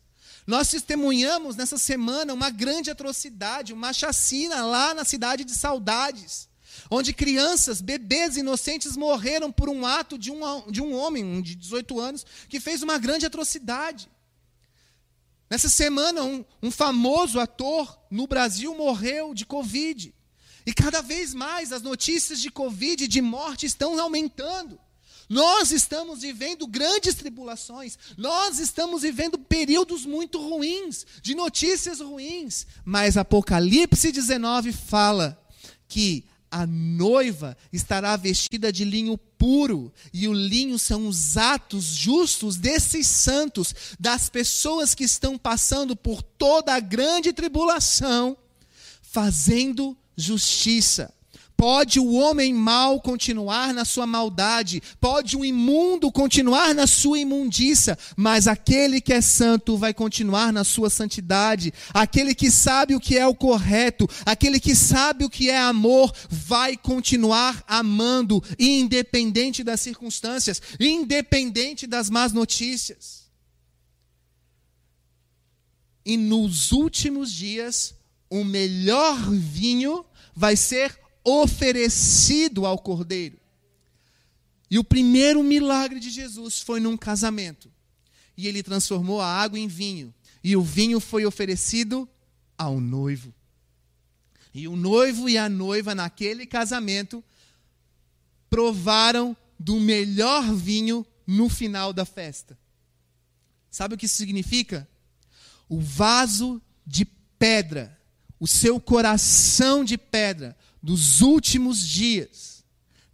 [0.46, 6.48] Nós testemunhamos nessa semana uma grande atrocidade, uma chacina lá na cidade de Saudades,
[6.90, 11.54] onde crianças, bebês inocentes morreram por um ato de um, de um homem, um de
[11.54, 14.08] 18 anos, que fez uma grande atrocidade.
[15.50, 20.14] Nessa semana, um, um famoso ator no Brasil morreu de Covid.
[20.64, 24.78] E cada vez mais as notícias de Covid, de morte, estão aumentando.
[25.28, 33.16] Nós estamos vivendo grandes tribulações, nós estamos vivendo períodos muito ruins, de notícias ruins, mas
[33.16, 35.42] Apocalipse 19 fala
[35.88, 42.58] que a noiva estará vestida de linho puro, e o linho são os atos justos
[42.58, 48.36] desses santos, das pessoas que estão passando por toda a grande tribulação,
[49.00, 51.12] fazendo justiça.
[51.62, 57.96] Pode o homem mau continuar na sua maldade, pode o imundo continuar na sua imundícia,
[58.16, 61.72] mas aquele que é santo vai continuar na sua santidade.
[61.94, 66.12] Aquele que sabe o que é o correto, aquele que sabe o que é amor,
[66.28, 73.30] vai continuar amando, independente das circunstâncias, independente das más notícias.
[76.04, 77.94] E nos últimos dias,
[78.28, 80.04] o melhor vinho
[80.34, 83.38] vai ser oferecido ao cordeiro.
[84.70, 87.70] E o primeiro milagre de Jesus foi num casamento.
[88.36, 90.14] E ele transformou a água em vinho.
[90.42, 92.08] E o vinho foi oferecido
[92.56, 93.34] ao noivo.
[94.54, 97.22] E o noivo e a noiva, naquele casamento,
[98.48, 102.58] provaram do melhor vinho no final da festa.
[103.70, 104.88] Sabe o que isso significa?
[105.68, 107.04] O vaso de
[107.38, 107.98] pedra,
[108.38, 112.64] o seu coração de pedra, dos últimos dias,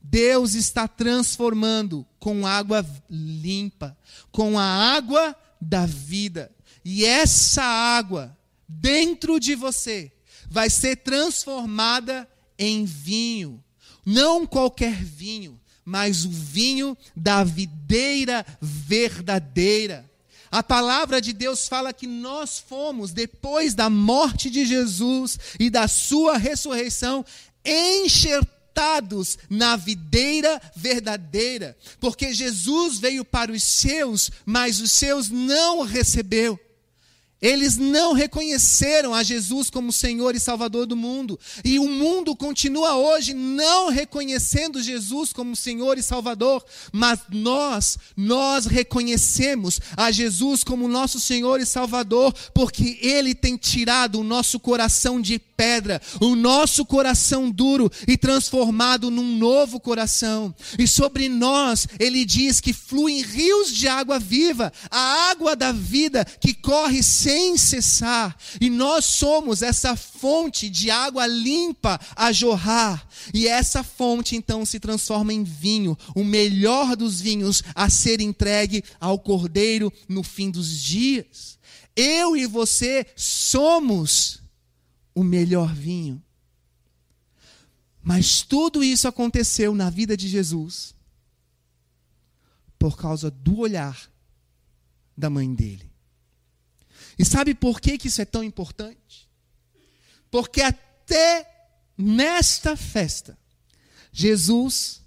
[0.00, 3.96] Deus está transformando com água limpa,
[4.32, 6.50] com a água da vida.
[6.84, 10.10] E essa água dentro de você
[10.48, 13.62] vai ser transformada em vinho.
[14.04, 20.08] Não qualquer vinho, mas o vinho da videira verdadeira.
[20.50, 25.86] A palavra de Deus fala que nós fomos, depois da morte de Jesus e da
[25.86, 27.24] sua ressurreição,
[27.64, 36.58] enxertados na videira verdadeira, porque Jesus veio para os seus, mas os seus não recebeu.
[37.40, 41.38] Eles não reconheceram a Jesus como Senhor e Salvador do mundo.
[41.64, 46.64] E o mundo continua hoje não reconhecendo Jesus como Senhor e Salvador.
[46.92, 54.18] Mas nós, nós reconhecemos a Jesus como nosso Senhor e Salvador, porque Ele tem tirado
[54.18, 60.54] o nosso coração de pedra, o nosso coração duro e transformado num novo coração.
[60.78, 66.24] E sobre nós, Ele diz que fluem rios de água viva, a água da vida
[66.24, 73.06] que corre sempre sem cessar, e nós somos essa fonte de água limpa a jorrar,
[73.34, 78.82] e essa fonte então se transforma em vinho, o melhor dos vinhos a ser entregue
[78.98, 81.58] ao Cordeiro no fim dos dias.
[81.94, 84.40] Eu e você somos
[85.14, 86.22] o melhor vinho.
[88.02, 90.94] Mas tudo isso aconteceu na vida de Jesus
[92.78, 94.10] por causa do olhar
[95.14, 95.87] da mãe dele.
[97.18, 99.28] E sabe por que, que isso é tão importante?
[100.30, 101.48] Porque até
[101.96, 103.36] nesta festa,
[104.12, 105.02] Jesus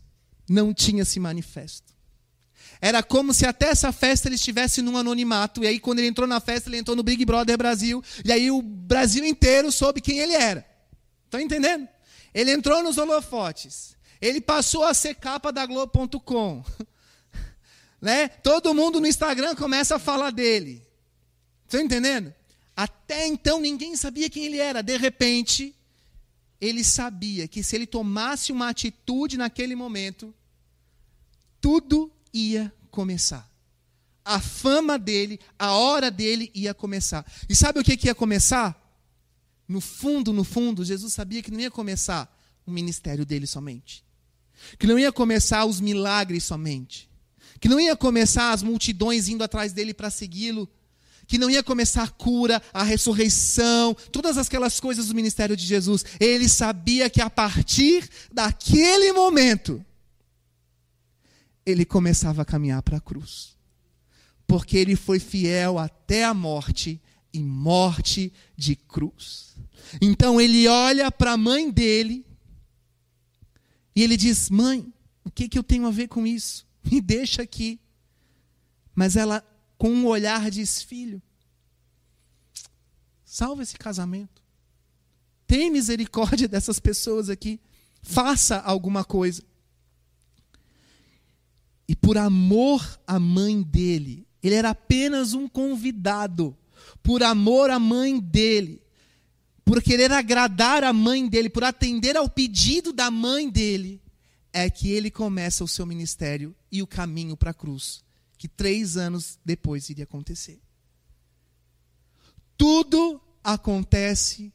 [0.47, 1.91] não tinha se manifesto.
[2.82, 5.64] Era como se até essa festa ele estivesse num anonimato.
[5.64, 8.03] E aí, quando ele entrou na festa, ele entrou no Big Brother Brasil.
[8.26, 10.66] E aí, o Brasil inteiro soube quem ele era.
[11.26, 11.88] Estão entendendo?
[12.34, 13.95] Ele entrou nos holofotes.
[14.20, 16.66] Ele passou a ser capa da Globo.com.
[18.01, 18.28] né?
[18.28, 20.82] Todo mundo no Instagram começa a falar dele.
[21.72, 22.34] Estão entendendo?
[22.76, 24.82] Até então ninguém sabia quem ele era.
[24.82, 25.74] De repente,
[26.59, 30.36] ele sabia que se ele tomasse uma atitude naquele momento,
[31.61, 33.49] tudo ia começar.
[34.26, 37.26] A fama dele, a hora dele ia começar.
[37.47, 38.78] E sabe o que, que ia começar?
[39.65, 44.03] No fundo, no fundo, Jesus sabia que não ia começar o ministério dele somente.
[44.78, 47.09] Que não ia começar os milagres somente.
[47.61, 50.67] Que não ia começar as multidões indo atrás dele para segui-lo
[51.28, 56.05] que não ia começar a cura, a ressurreição, todas aquelas coisas do ministério de Jesus.
[56.19, 59.84] Ele sabia que a partir daquele momento,
[61.65, 63.57] ele começava a caminhar para a cruz.
[64.47, 67.01] Porque ele foi fiel até a morte
[67.34, 69.55] e morte de cruz.
[70.01, 72.26] Então ele olha para a mãe dele
[73.95, 74.91] e ele diz: Mãe,
[75.24, 76.65] o que, que eu tenho a ver com isso?
[76.84, 77.80] Me deixa aqui.
[78.93, 79.43] Mas ela
[79.82, 81.20] com um olhar diz: Filho,
[83.26, 84.44] salva esse casamento.
[85.48, 87.60] Tem misericórdia dessas pessoas aqui.
[88.04, 89.42] Faça alguma coisa.
[91.88, 96.56] E por amor à mãe dele, ele era apenas um convidado.
[97.02, 98.84] Por amor à mãe dele,
[99.66, 104.00] por querer agradar a mãe dele, por atender ao pedido da mãe dele,
[104.54, 108.04] é que ele começa o seu ministério e o caminho para a cruz
[108.42, 110.60] que três anos depois iria acontecer.
[112.58, 114.52] Tudo acontece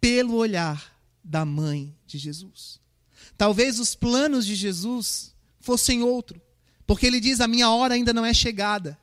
[0.00, 2.80] pelo olhar da mãe de Jesus.
[3.36, 6.40] Talvez os planos de Jesus fossem outro,
[6.86, 8.98] porque ele diz: A minha hora ainda não é chegada.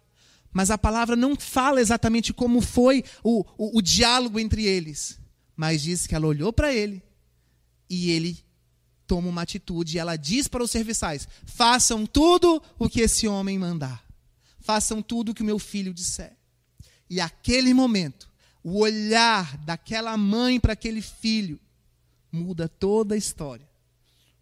[0.52, 5.20] Mas a palavra não fala exatamente como foi o, o, o diálogo entre eles,
[5.56, 7.04] mas diz que ela olhou para ele
[7.88, 8.44] e ele
[9.08, 13.58] toma uma atitude e ela diz para os serviçais: façam tudo o que esse homem
[13.58, 14.04] mandar.
[14.60, 16.36] Façam tudo o que o meu filho disser.
[17.10, 18.30] E aquele momento,
[18.64, 21.60] o olhar daquela mãe para aquele filho
[22.32, 23.70] muda toda a história,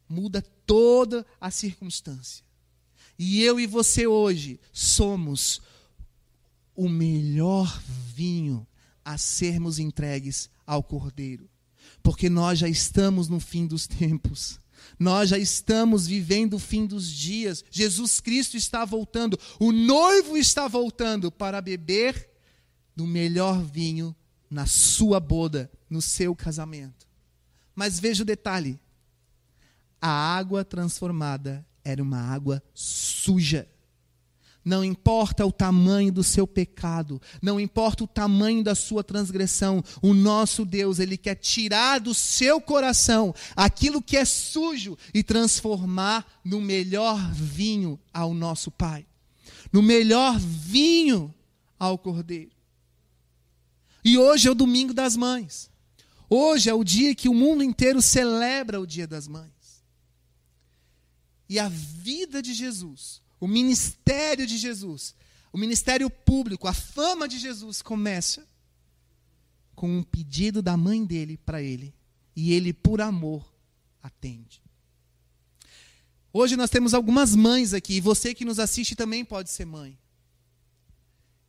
[0.08, 2.44] muda toda a circunstância.
[3.20, 5.62] E eu e você hoje somos
[6.76, 7.82] o melhor
[8.16, 8.66] vinho
[9.04, 11.53] a sermos entregues ao Cordeiro
[12.04, 14.60] porque nós já estamos no fim dos tempos.
[15.00, 17.64] Nós já estamos vivendo o fim dos dias.
[17.72, 19.40] Jesus Cristo está voltando.
[19.60, 22.30] O noivo está voltando para beber
[22.96, 24.16] do melhor vinho
[24.50, 27.08] na sua boda, no seu casamento.
[27.74, 28.80] Mas veja o detalhe:
[30.00, 33.68] a água transformada era uma água suja.
[34.66, 40.14] Não importa o tamanho do seu pecado, não importa o tamanho da sua transgressão, o
[40.14, 46.62] nosso Deus, Ele quer tirar do seu coração aquilo que é sujo e transformar no
[46.62, 49.06] melhor vinho ao nosso Pai,
[49.72, 51.34] no melhor vinho
[51.78, 52.52] ao Cordeiro.
[54.04, 55.70] E hoje é o domingo das mães.
[56.30, 59.52] Hoje é o dia que o mundo inteiro celebra o Dia das Mães.
[61.48, 65.14] E a vida de Jesus o ministério de Jesus,
[65.52, 68.48] o ministério público, a fama de Jesus começa
[69.76, 71.94] com um pedido da mãe dele para ele.
[72.34, 73.54] E ele, por amor,
[74.02, 74.64] atende.
[76.32, 80.00] Hoje nós temos algumas mães aqui, e você que nos assiste também pode ser mãe.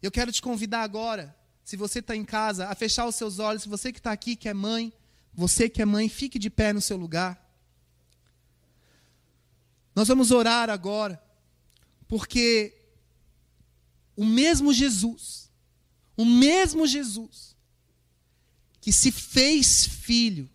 [0.02, 1.32] Eu quero te convidar agora,
[1.62, 3.62] se você está em casa, a fechar os seus olhos.
[3.62, 4.92] Se você que está aqui, que é mãe,
[5.32, 7.40] você que é mãe, fique de pé no seu lugar.
[9.94, 11.22] Nós vamos orar agora.
[12.08, 12.74] Porque
[14.16, 15.50] o mesmo Jesus,
[16.16, 17.56] o mesmo Jesus,
[18.80, 20.48] que se fez filho,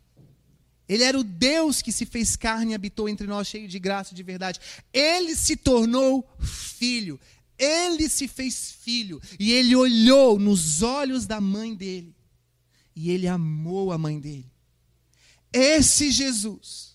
[0.89, 4.11] ele era o Deus que se fez carne e habitou entre nós, cheio de graça
[4.11, 4.59] e de verdade.
[4.91, 7.19] Ele se tornou filho.
[7.59, 9.21] Ele se fez filho.
[9.39, 12.15] E ele olhou nos olhos da mãe dele.
[12.95, 14.51] E ele amou a mãe dele.
[15.53, 16.88] Esse Jesus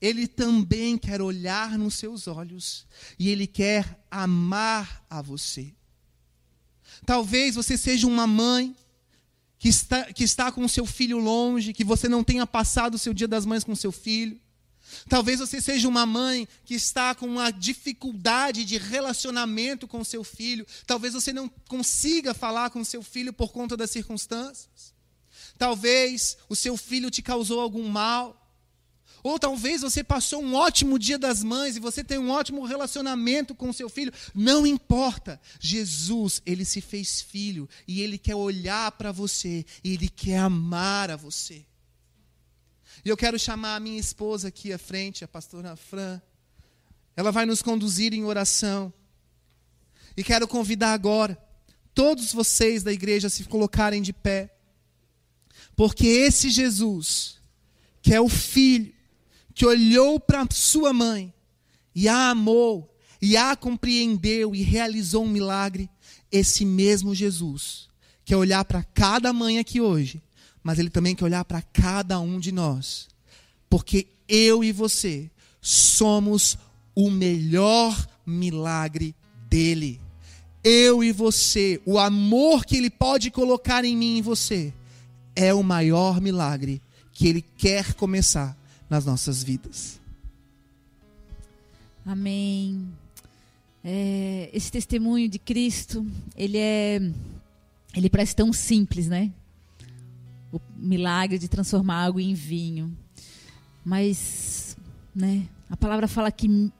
[0.00, 2.86] ele também quer olhar nos seus olhos
[3.18, 5.72] e ele quer amar a você.
[7.04, 8.74] Talvez você seja uma mãe
[9.58, 13.12] que está, que está com seu filho longe, que você não tenha passado o seu
[13.12, 14.40] dia das mães com seu filho.
[15.08, 20.66] Talvez você seja uma mãe que está com uma dificuldade de relacionamento com seu filho.
[20.86, 24.94] Talvez você não consiga falar com seu filho por conta das circunstâncias.
[25.58, 28.39] Talvez o seu filho te causou algum mal.
[29.22, 33.54] Ou talvez você passou um ótimo dia das mães e você tem um ótimo relacionamento
[33.54, 34.12] com seu filho.
[34.34, 35.40] Não importa.
[35.58, 41.10] Jesus, ele se fez filho e ele quer olhar para você e ele quer amar
[41.10, 41.64] a você.
[43.04, 46.20] E eu quero chamar a minha esposa aqui à frente, a pastora Fran.
[47.16, 48.92] Ela vai nos conduzir em oração.
[50.16, 51.38] E quero convidar agora
[51.94, 54.54] todos vocês da igreja a se colocarem de pé.
[55.76, 57.38] Porque esse Jesus,
[58.02, 58.92] que é o filho,
[59.54, 61.32] que olhou para sua mãe
[61.94, 65.90] e a amou, e a compreendeu e realizou um milagre,
[66.32, 67.88] esse mesmo Jesus
[68.24, 70.22] quer olhar para cada mãe aqui hoje
[70.62, 73.08] mas Ele também quer olhar para cada um de nós.
[73.68, 75.30] Porque eu e você
[75.60, 76.58] somos
[76.94, 79.14] o melhor milagre
[79.48, 80.00] dele.
[80.62, 84.72] Eu e você, o amor que Ele pode colocar em mim e em você,
[85.34, 86.82] é o maior milagre
[87.12, 88.56] que Ele quer começar
[88.90, 89.98] nas nossas vidas.
[92.04, 92.86] Amém.
[93.82, 96.04] É, esse testemunho de Cristo,
[96.36, 97.00] ele é,
[97.94, 99.32] ele parece tão simples, né?
[100.52, 102.96] o milagre de transformar água em vinho.
[103.84, 104.76] Mas,
[105.14, 106.70] né, a palavra fala que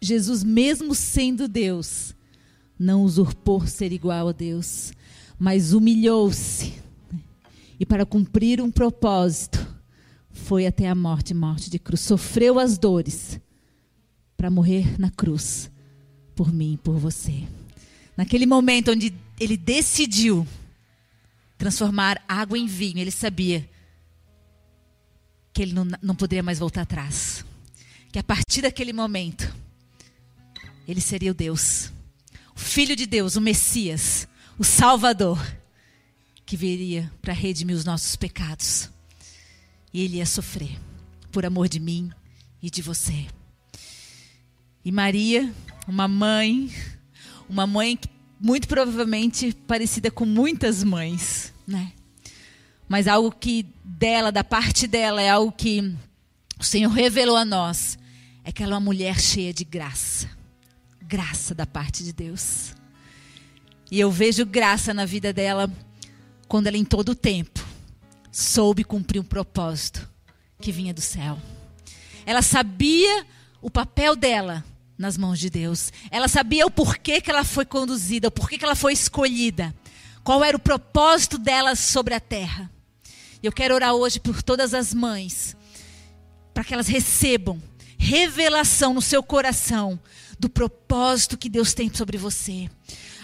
[0.00, 2.14] Jesus, mesmo sendo Deus,
[2.78, 4.92] não usurpou ser igual a Deus,
[5.38, 6.74] mas humilhou-se.
[7.12, 7.20] Né,
[7.80, 9.73] e para cumprir um propósito,
[10.44, 12.02] foi até a morte morte de cruz.
[12.02, 13.40] Sofreu as dores
[14.36, 15.70] para morrer na cruz
[16.36, 17.44] por mim e por você.
[18.14, 20.46] Naquele momento onde ele decidiu
[21.56, 23.68] transformar água em vinho, ele sabia
[25.52, 27.42] que ele não, não poderia mais voltar atrás.
[28.12, 29.52] Que a partir daquele momento,
[30.86, 31.90] ele seria o Deus,
[32.54, 34.28] o Filho de Deus, o Messias,
[34.58, 35.42] o Salvador,
[36.44, 38.92] que viria para redimir os nossos pecados.
[39.94, 40.76] E ele ia sofrer
[41.30, 42.10] por amor de mim
[42.60, 43.26] e de você.
[44.84, 45.54] E Maria,
[45.86, 46.68] uma mãe,
[47.48, 47.96] uma mãe
[48.40, 51.92] muito provavelmente parecida com muitas mães, né?
[52.88, 55.94] Mas algo que dela, da parte dela, é algo que
[56.58, 57.96] o Senhor revelou a nós,
[58.42, 60.28] é que ela é uma mulher cheia de graça.
[61.00, 62.74] Graça da parte de Deus.
[63.90, 65.72] E eu vejo graça na vida dela
[66.48, 67.63] quando ela em todo o tempo
[68.34, 70.10] soube cumprir um propósito
[70.60, 71.38] que vinha do céu.
[72.26, 73.24] Ela sabia
[73.62, 74.64] o papel dela
[74.98, 75.92] nas mãos de Deus.
[76.10, 79.72] Ela sabia o porquê que ela foi conduzida, o porquê que ela foi escolhida.
[80.24, 82.68] Qual era o propósito dela sobre a terra.
[83.40, 85.54] Eu quero orar hoje por todas as mães,
[86.52, 87.62] para que elas recebam
[87.96, 90.00] revelação no seu coração
[90.40, 92.68] do propósito que Deus tem sobre você.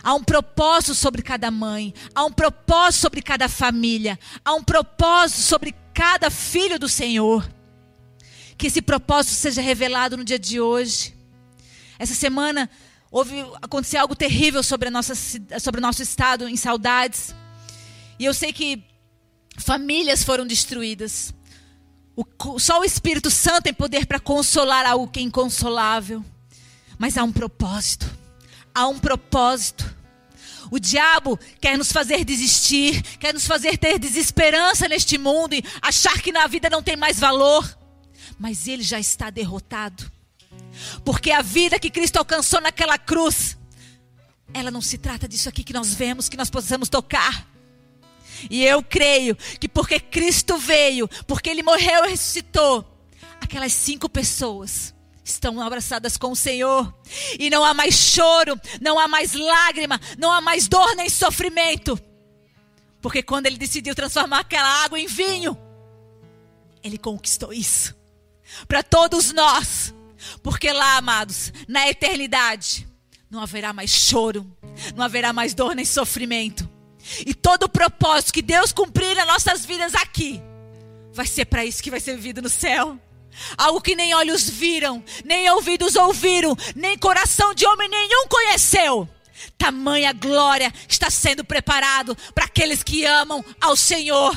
[0.02, 5.40] Há um propósito sobre cada mãe, há um propósito sobre cada família, há um propósito
[5.40, 7.48] sobre cada filho do Senhor.
[8.56, 11.14] Que esse propósito seja revelado no dia de hoje.
[11.98, 12.68] Essa semana
[13.10, 15.14] houve aconteceu algo terrível sobre, a nossa,
[15.58, 17.34] sobre o nosso estado em saudades.
[18.18, 18.82] E eu sei que
[19.58, 21.34] famílias foram destruídas.
[22.16, 26.24] O, só o Espírito Santo tem poder para consolar algo que é inconsolável.
[26.98, 28.19] Mas há um propósito.
[28.74, 30.00] Há um propósito.
[30.70, 36.20] O diabo quer nos fazer desistir, quer nos fazer ter desesperança neste mundo e achar
[36.22, 37.78] que na vida não tem mais valor.
[38.38, 40.10] Mas ele já está derrotado.
[41.04, 43.58] Porque a vida que Cristo alcançou naquela cruz,
[44.54, 47.48] ela não se trata disso aqui que nós vemos, que nós possamos tocar.
[48.48, 52.86] E eu creio que porque Cristo veio, porque Ele morreu e ressuscitou,
[53.40, 54.94] aquelas cinco pessoas
[55.32, 56.94] estão abraçadas com o Senhor.
[57.38, 62.00] E não há mais choro, não há mais lágrima, não há mais dor nem sofrimento.
[63.00, 65.56] Porque quando Ele decidiu transformar aquela água em vinho,
[66.82, 67.94] Ele conquistou isso.
[68.66, 69.94] Para todos nós.
[70.42, 72.86] Porque lá, amados, na eternidade,
[73.30, 74.46] não haverá mais choro,
[74.94, 76.68] não haverá mais dor nem sofrimento.
[77.24, 80.42] E todo o propósito que Deus cumprir nas nossas vidas aqui,
[81.12, 82.98] vai ser para isso que vai ser vivido no céu.
[83.56, 89.08] Algo que nem olhos viram, nem ouvidos ouviram, nem coração de homem nenhum conheceu.
[89.56, 94.34] Tamanha glória está sendo preparado para aqueles que amam ao Senhor.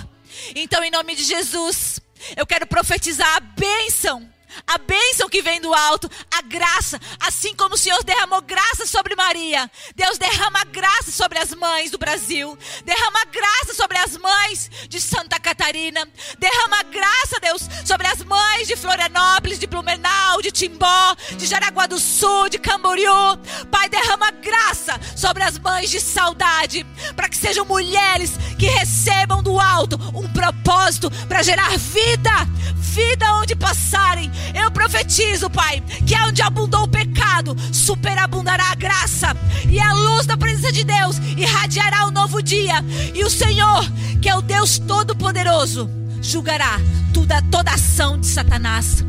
[0.56, 2.00] Então, em nome de Jesus,
[2.36, 4.33] eu quero profetizar a bênção
[4.68, 9.16] a bênção que vem do alto, a graça, assim como o Senhor derramou graça sobre
[9.16, 9.70] Maria.
[9.96, 15.40] Deus derrama graça sobre as mães do Brasil, derrama graça sobre as mães de Santa
[15.40, 16.08] Catarina,
[16.40, 22.00] derrama graça, Deus, sobre as mães de Florianópolis, de Blumenau, de Timbó, de Jaraguá do
[22.00, 23.38] Sul, de Camboriú.
[23.72, 26.86] Pai, derrama graça sobre as mães de saudade,
[27.16, 32.32] para que sejam mulheres que recebam do alto um propósito para gerar vida,
[32.76, 34.32] vida onde passarem.
[34.54, 39.36] Eu profetizo, Pai, que é onde abundou o pecado, superabundará a graça,
[39.70, 42.84] e a luz da presença de Deus irradiará o novo dia,
[43.14, 43.86] e o Senhor,
[44.22, 45.90] que é o Deus Todo-Poderoso,
[46.22, 46.80] julgará
[47.14, 49.04] toda, toda ação de Satanás,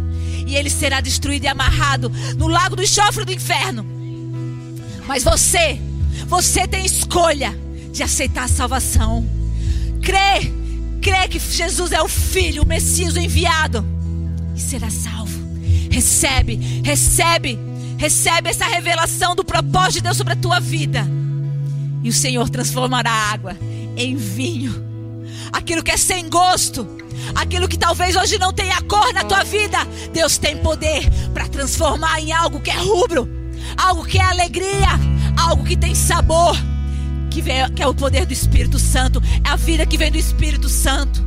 [0.46, 3.84] e ele será destruído e amarrado no lago do enxofre do inferno.
[5.06, 5.80] Mas você,
[6.26, 7.58] você tem escolha
[7.92, 9.26] de aceitar a salvação.
[10.02, 10.52] Crê,
[11.00, 13.84] crê que Jesus é o Filho, o Messias, o enviado,
[14.54, 15.38] e será salvo.
[15.90, 17.58] Recebe, recebe,
[17.96, 21.06] recebe essa revelação do propósito de Deus sobre a tua vida.
[22.02, 23.56] E o Senhor transformará a água
[23.96, 24.84] em vinho.
[25.52, 26.86] Aquilo que é sem gosto,
[27.34, 29.78] aquilo que talvez hoje não tenha cor na tua vida,
[30.12, 33.28] Deus tem poder para transformar em algo que é rubro,
[33.76, 34.88] algo que é alegria,
[35.36, 36.56] algo que tem sabor
[37.30, 40.18] que, vem, que é o poder do Espírito Santo, é a vida que vem do
[40.18, 41.24] Espírito Santo.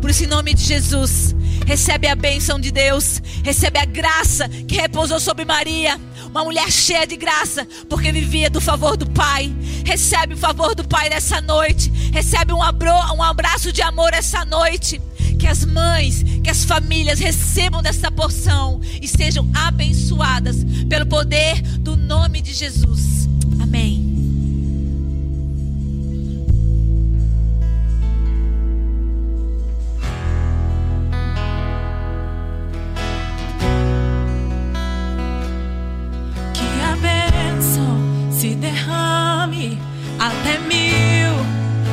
[0.00, 1.34] Por isso, em nome de Jesus,
[1.64, 7.06] recebe a bênção de Deus, recebe a graça que repousou sobre Maria, uma mulher cheia
[7.06, 9.54] de graça, porque vivia do favor do Pai.
[9.84, 12.62] Recebe o favor do Pai nessa noite, recebe um,
[13.22, 15.00] abraço de amor essa noite.
[15.38, 20.56] Que as mães, que as famílias recebam dessa porção e sejam abençoadas
[20.88, 23.28] pelo poder do nome de Jesus.
[23.60, 24.05] Amém.
[40.18, 41.44] Até mil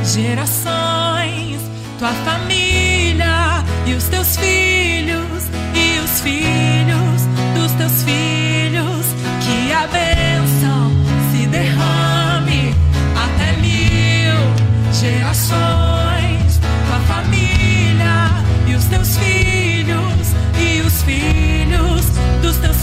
[0.03, 1.59] gerações,
[1.99, 7.23] tua família e os teus filhos e os filhos
[7.55, 9.05] dos teus filhos,
[9.41, 10.91] que a bênção
[11.31, 12.75] se derrame.
[13.15, 22.05] Até mil gerações, tua família e os teus filhos e os filhos
[22.41, 22.82] dos teus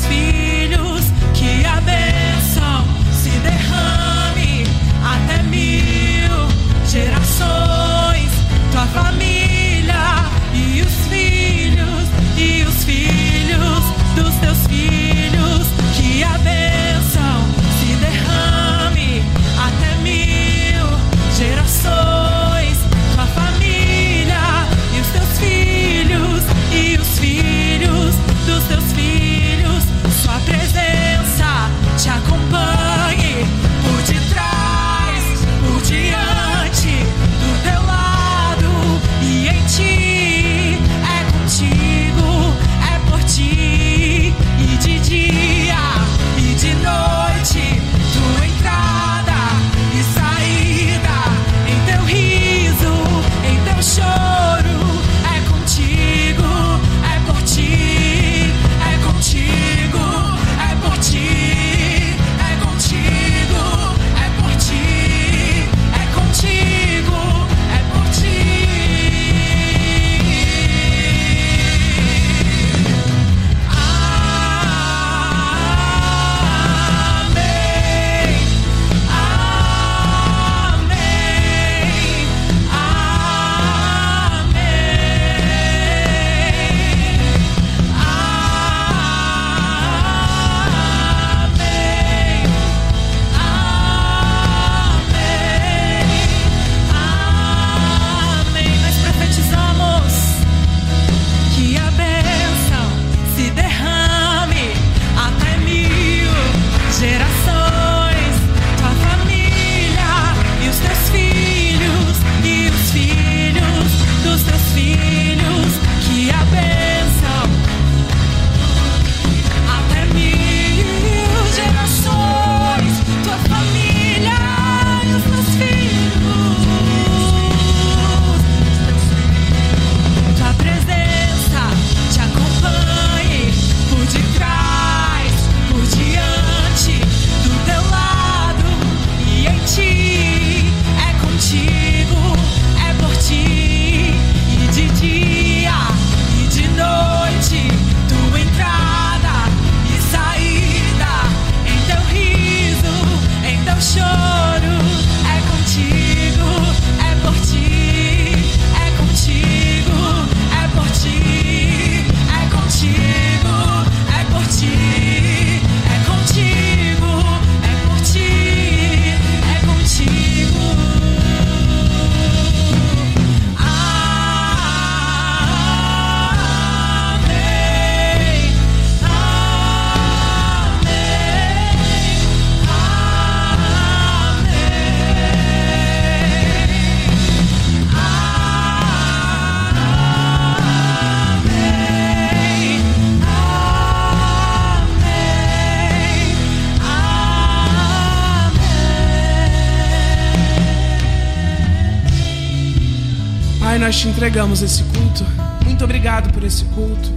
[204.00, 205.26] te entregamos esse culto.
[205.62, 207.12] Muito obrigado por esse culto.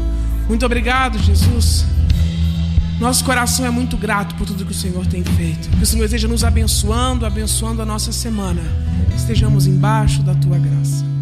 [0.49, 1.85] Muito obrigado, Jesus.
[2.99, 5.69] Nosso coração é muito grato por tudo que o Senhor tem feito.
[5.69, 8.61] Que o Senhor esteja nos abençoando, abençoando a nossa semana.
[9.15, 11.12] Estejamos embaixo da tua graça.